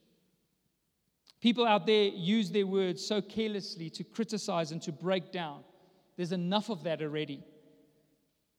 [1.39, 5.63] People out there use their words so carelessly to criticize and to break down.
[6.15, 7.43] There's enough of that already.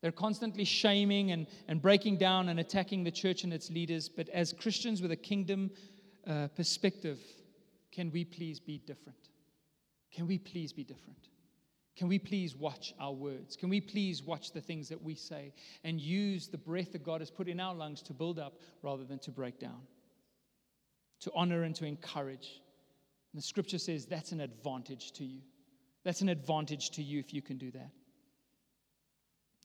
[0.01, 4.09] They're constantly shaming and, and breaking down and attacking the church and its leaders.
[4.09, 5.71] But as Christians with a kingdom
[6.27, 7.19] uh, perspective,
[7.91, 9.19] can we please be different?
[10.13, 11.29] Can we please be different?
[11.97, 13.57] Can we please watch our words?
[13.57, 17.21] Can we please watch the things that we say and use the breath that God
[17.21, 19.81] has put in our lungs to build up rather than to break down?
[21.23, 22.61] To honor and to encourage.
[23.33, 25.41] And the scripture says that's an advantage to you.
[26.05, 27.91] That's an advantage to you if you can do that.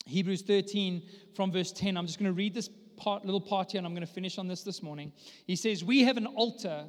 [0.05, 1.01] Hebrews 13
[1.35, 1.97] from verse 10.
[1.97, 4.37] I'm just going to read this part, little part here and I'm going to finish
[4.37, 5.11] on this this morning.
[5.45, 6.85] He says, We have an altar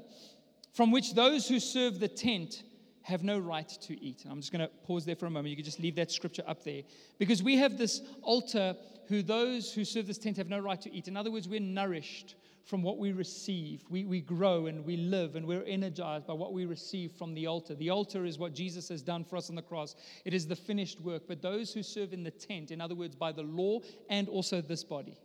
[0.72, 2.62] from which those who serve the tent
[3.02, 4.22] have no right to eat.
[4.24, 5.50] And I'm just going to pause there for a moment.
[5.50, 6.82] You can just leave that scripture up there.
[7.18, 8.74] Because we have this altar
[9.08, 11.06] who those who serve this tent have no right to eat.
[11.06, 12.34] In other words, we're nourished
[12.64, 13.84] from what we receive.
[13.90, 17.46] We, we grow and we live and we're energized by what we receive from the
[17.46, 17.74] altar.
[17.74, 19.94] The altar is what Jesus has done for us on the cross,
[20.24, 21.24] it is the finished work.
[21.28, 24.60] But those who serve in the tent, in other words, by the law and also
[24.60, 25.18] this body,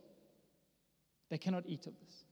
[1.30, 2.24] they cannot eat of this.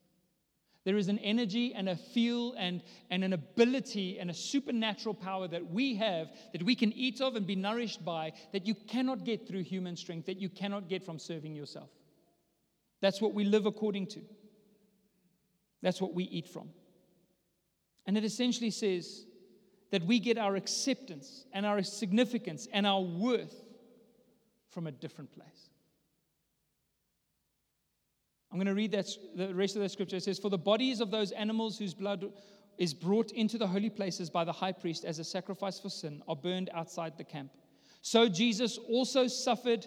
[0.85, 5.47] There is an energy and a feel and, and an ability and a supernatural power
[5.49, 9.25] that we have that we can eat of and be nourished by that you cannot
[9.25, 11.91] get through human strength, that you cannot get from serving yourself.
[13.01, 14.21] That's what we live according to.
[15.83, 16.71] That's what we eat from.
[18.07, 19.25] And it essentially says
[19.91, 23.55] that we get our acceptance and our significance and our worth
[24.71, 25.71] from a different place.
[28.51, 29.07] I'm going to read that,
[29.37, 30.17] the rest of the scripture.
[30.17, 32.33] It says, For the bodies of those animals whose blood
[32.79, 36.23] is brought into the holy places by the high priest as a sacrifice for sin
[36.29, 37.51] are burned outside the camp.
[38.01, 39.87] So Jesus also suffered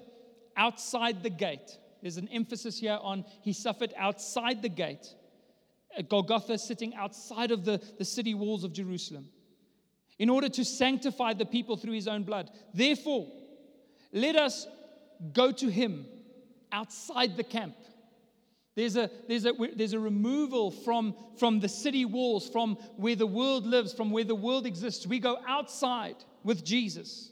[0.57, 1.77] outside the gate.
[2.01, 5.15] There's an emphasis here on he suffered outside the gate
[6.07, 9.29] Golgotha, sitting outside of the, the city walls of Jerusalem,
[10.19, 12.49] in order to sanctify the people through his own blood.
[12.73, 13.27] Therefore,
[14.13, 14.67] let us
[15.33, 16.05] go to him
[16.71, 17.75] outside the camp.
[18.75, 23.27] There's a, there's, a, there's a removal from, from the city walls, from where the
[23.27, 25.05] world lives, from where the world exists.
[25.05, 27.31] We go outside with Jesus.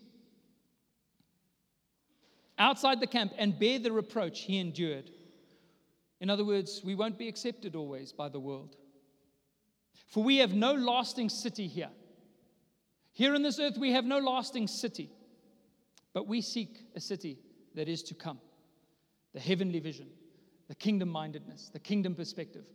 [2.57, 5.09] Outside the camp and bear the reproach he endured.
[6.19, 8.75] In other words, we won't be accepted always by the world.
[10.07, 11.89] For we have no lasting city here.
[13.11, 15.09] Here on this earth, we have no lasting city,
[16.13, 17.39] but we seek a city
[17.75, 18.39] that is to come
[19.33, 20.07] the heavenly vision,
[20.67, 22.65] the kingdom mindedness, the kingdom perspective,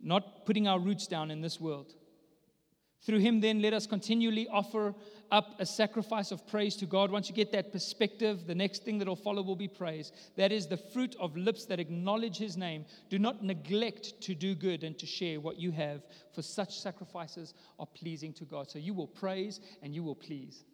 [0.00, 1.94] not putting our roots down in this world.
[3.02, 4.94] Through him, then, let us continually offer
[5.30, 7.10] up a sacrifice of praise to God.
[7.10, 10.12] Once you get that perspective, the next thing that will follow will be praise.
[10.36, 12.84] That is the fruit of lips that acknowledge his name.
[13.08, 16.02] Do not neglect to do good and to share what you have,
[16.34, 18.70] for such sacrifices are pleasing to God.
[18.70, 20.64] So you will praise and you will please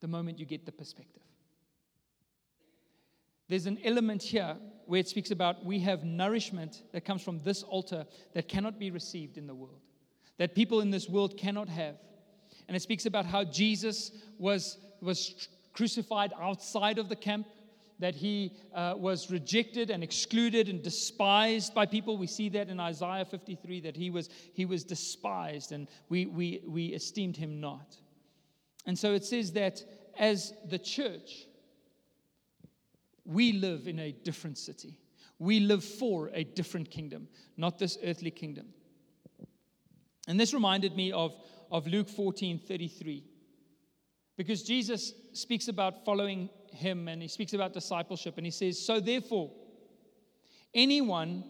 [0.00, 1.22] the moment you get the perspective.
[3.48, 7.62] There's an element here where it speaks about we have nourishment that comes from this
[7.62, 9.80] altar that cannot be received in the world
[10.40, 11.96] that people in this world cannot have.
[12.70, 17.48] And it speaks about how Jesus was, was crucified outside of the camp,
[17.98, 22.16] that he uh, was rejected and excluded and despised by people.
[22.16, 26.62] We see that in Isaiah 53, that he was, he was despised and we, we,
[26.64, 27.96] we esteemed him not.
[28.86, 29.82] And so it says that
[30.16, 31.48] as the church,
[33.24, 34.96] we live in a different city.
[35.40, 38.68] We live for a different kingdom, not this earthly kingdom.
[40.28, 41.34] And this reminded me of,
[41.70, 43.24] of Luke 14 33.
[44.36, 48.36] Because Jesus speaks about following him and he speaks about discipleship.
[48.36, 49.50] And he says, So therefore,
[50.74, 51.44] anyone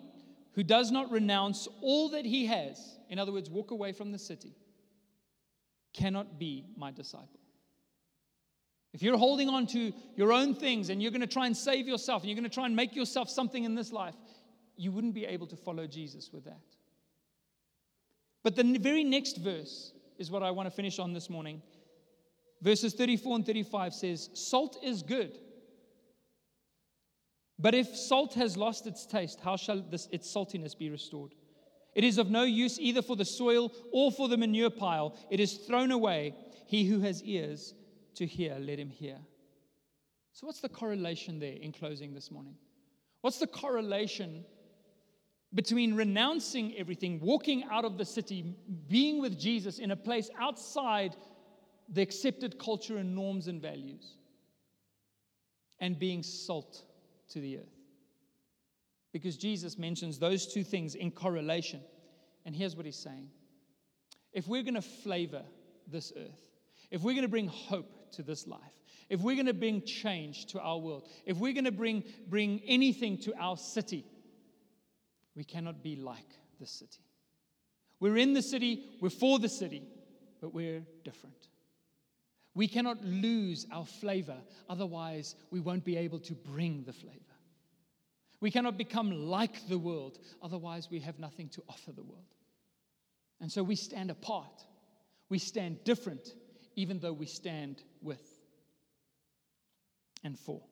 [0.55, 4.19] who does not renounce all that he has, in other words, walk away from the
[4.19, 4.55] city,
[5.93, 7.41] cannot be my disciple.
[8.93, 11.87] If you're holding on to your own things and you're going to try and save
[11.87, 14.17] yourself and you're going to try and make yourself something in this life,
[14.77, 16.61] you wouldn't be able to follow Jesus with that.
[18.43, 21.63] But the very next verse is what I want to finish on this morning.
[22.61, 25.39] Verses 34 and 35 says, Salt is good.
[27.59, 31.35] But if salt has lost its taste, how shall this, its saltiness be restored?
[31.95, 35.17] It is of no use either for the soil or for the manure pile.
[35.31, 36.35] It is thrown away.
[36.67, 37.75] He who has ears
[38.15, 39.19] to hear, let him hear.
[40.33, 42.55] So, what's the correlation there in closing this morning?
[43.23, 44.45] What's the correlation
[45.55, 48.55] between renouncing everything, walking out of the city,
[48.89, 51.17] being with Jesus in a place outside
[51.89, 54.17] the accepted culture and norms and values,
[55.81, 56.85] and being salt
[57.31, 57.81] to the earth.
[59.13, 61.81] Because Jesus mentions those two things in correlation.
[62.45, 63.29] And here's what he's saying
[64.33, 65.43] if we're going to flavor
[65.89, 66.51] this earth,
[66.93, 68.61] if we're going to bring hope to this life,
[69.09, 72.61] if we're going to bring change to our world, if we're going to bring, bring
[72.65, 74.07] anything to our city,
[75.35, 77.05] we cannot be like the city.
[78.01, 79.83] We're in the city, we're for the city,
[80.41, 81.49] but we're different.
[82.55, 87.21] We cannot lose our flavor, otherwise, we won't be able to bring the flavor.
[88.41, 92.25] We cannot become like the world, otherwise, we have nothing to offer the world.
[93.41, 94.65] And so we stand apart.
[95.29, 96.35] We stand different,
[96.75, 98.21] even though we stand with
[100.25, 100.63] and for.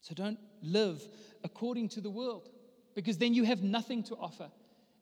[0.00, 1.02] So don't live
[1.44, 2.48] according to the world
[2.94, 4.50] because then you have nothing to offer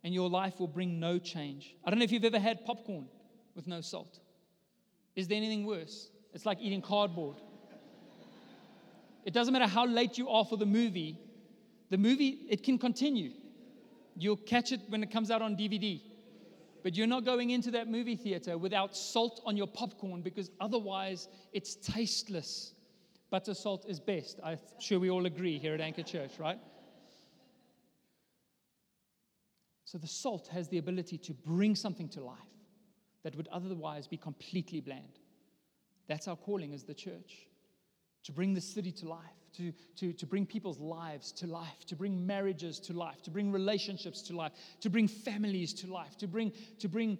[0.05, 1.75] and your life will bring no change.
[1.85, 3.07] I don't know if you've ever had popcorn
[3.55, 4.21] with no salt.
[5.17, 6.11] Is there anything worse?
[6.33, 7.37] It's like eating cardboard.
[9.25, 11.19] It doesn't matter how late you are for the movie,
[11.91, 13.33] the movie, it can continue.
[14.17, 16.01] You'll catch it when it comes out on DVD.
[16.83, 21.29] But you're not going into that movie theater without salt on your popcorn because otherwise
[21.53, 22.73] it's tasteless.
[23.31, 24.41] Butter salt is best.
[24.43, 26.59] I'm sure we all agree here at Anchor Church, right?
[29.85, 32.39] So the salt has the ability to bring something to life
[33.23, 35.19] that would otherwise be completely bland.
[36.07, 37.49] That's our calling as the church
[38.25, 39.21] to bring the city to life,
[39.57, 43.51] to, to, to bring people's lives to life, to bring marriages to life, to bring
[43.51, 47.19] relationships to life, to bring families to life, to bring, to bring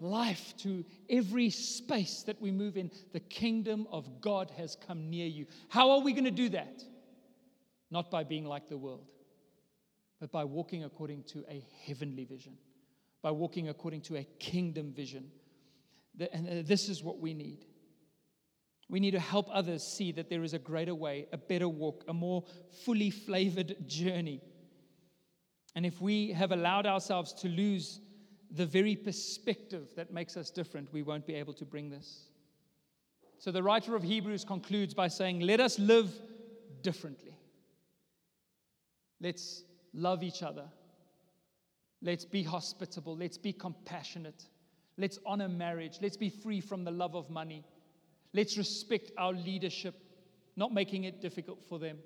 [0.00, 2.90] life to every space that we move in.
[3.12, 5.46] The kingdom of God has come near you.
[5.68, 6.82] How are we going to do that?
[7.90, 9.06] Not by being like the world
[10.20, 12.52] but by walking according to a heavenly vision,
[13.22, 15.30] by walking according to a kingdom vision.
[16.32, 17.64] And uh, this is what we need.
[18.90, 22.04] We need to help others see that there is a greater way, a better walk,
[22.06, 22.44] a more
[22.84, 24.42] fully flavored journey.
[25.74, 28.00] And if we have allowed ourselves to lose
[28.50, 32.24] the very perspective that makes us different, we won't be able to bring this.
[33.38, 36.12] So the writer of Hebrews concludes by saying, Let us live
[36.82, 37.36] differently.
[39.20, 39.62] Let's
[39.94, 40.64] love each other.
[42.02, 43.16] Let's be hospitable.
[43.16, 44.44] Let's be compassionate.
[44.96, 45.98] Let's honor marriage.
[46.02, 47.64] Let's be free from the love of money.
[48.32, 49.94] Let's respect our leadership,
[50.56, 51.98] not making it difficult for them.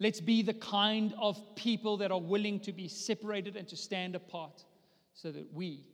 [0.00, 4.16] Let's be the kind of people that are willing to be separated and to stand
[4.16, 4.64] apart
[5.14, 5.86] so that we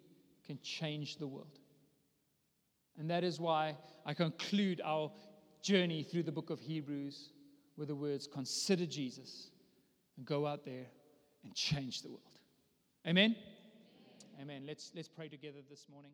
[0.46, 1.58] can change the world.
[2.98, 5.12] And that is why I conclude our
[5.62, 7.30] journey through the book of Hebrews
[7.76, 9.50] with the words Consider Jesus
[10.16, 10.86] and go out there
[11.44, 12.22] and change the world.
[13.06, 13.36] Amen?
[14.40, 14.64] Amen.
[14.66, 16.12] Let's, let's pray together this morning.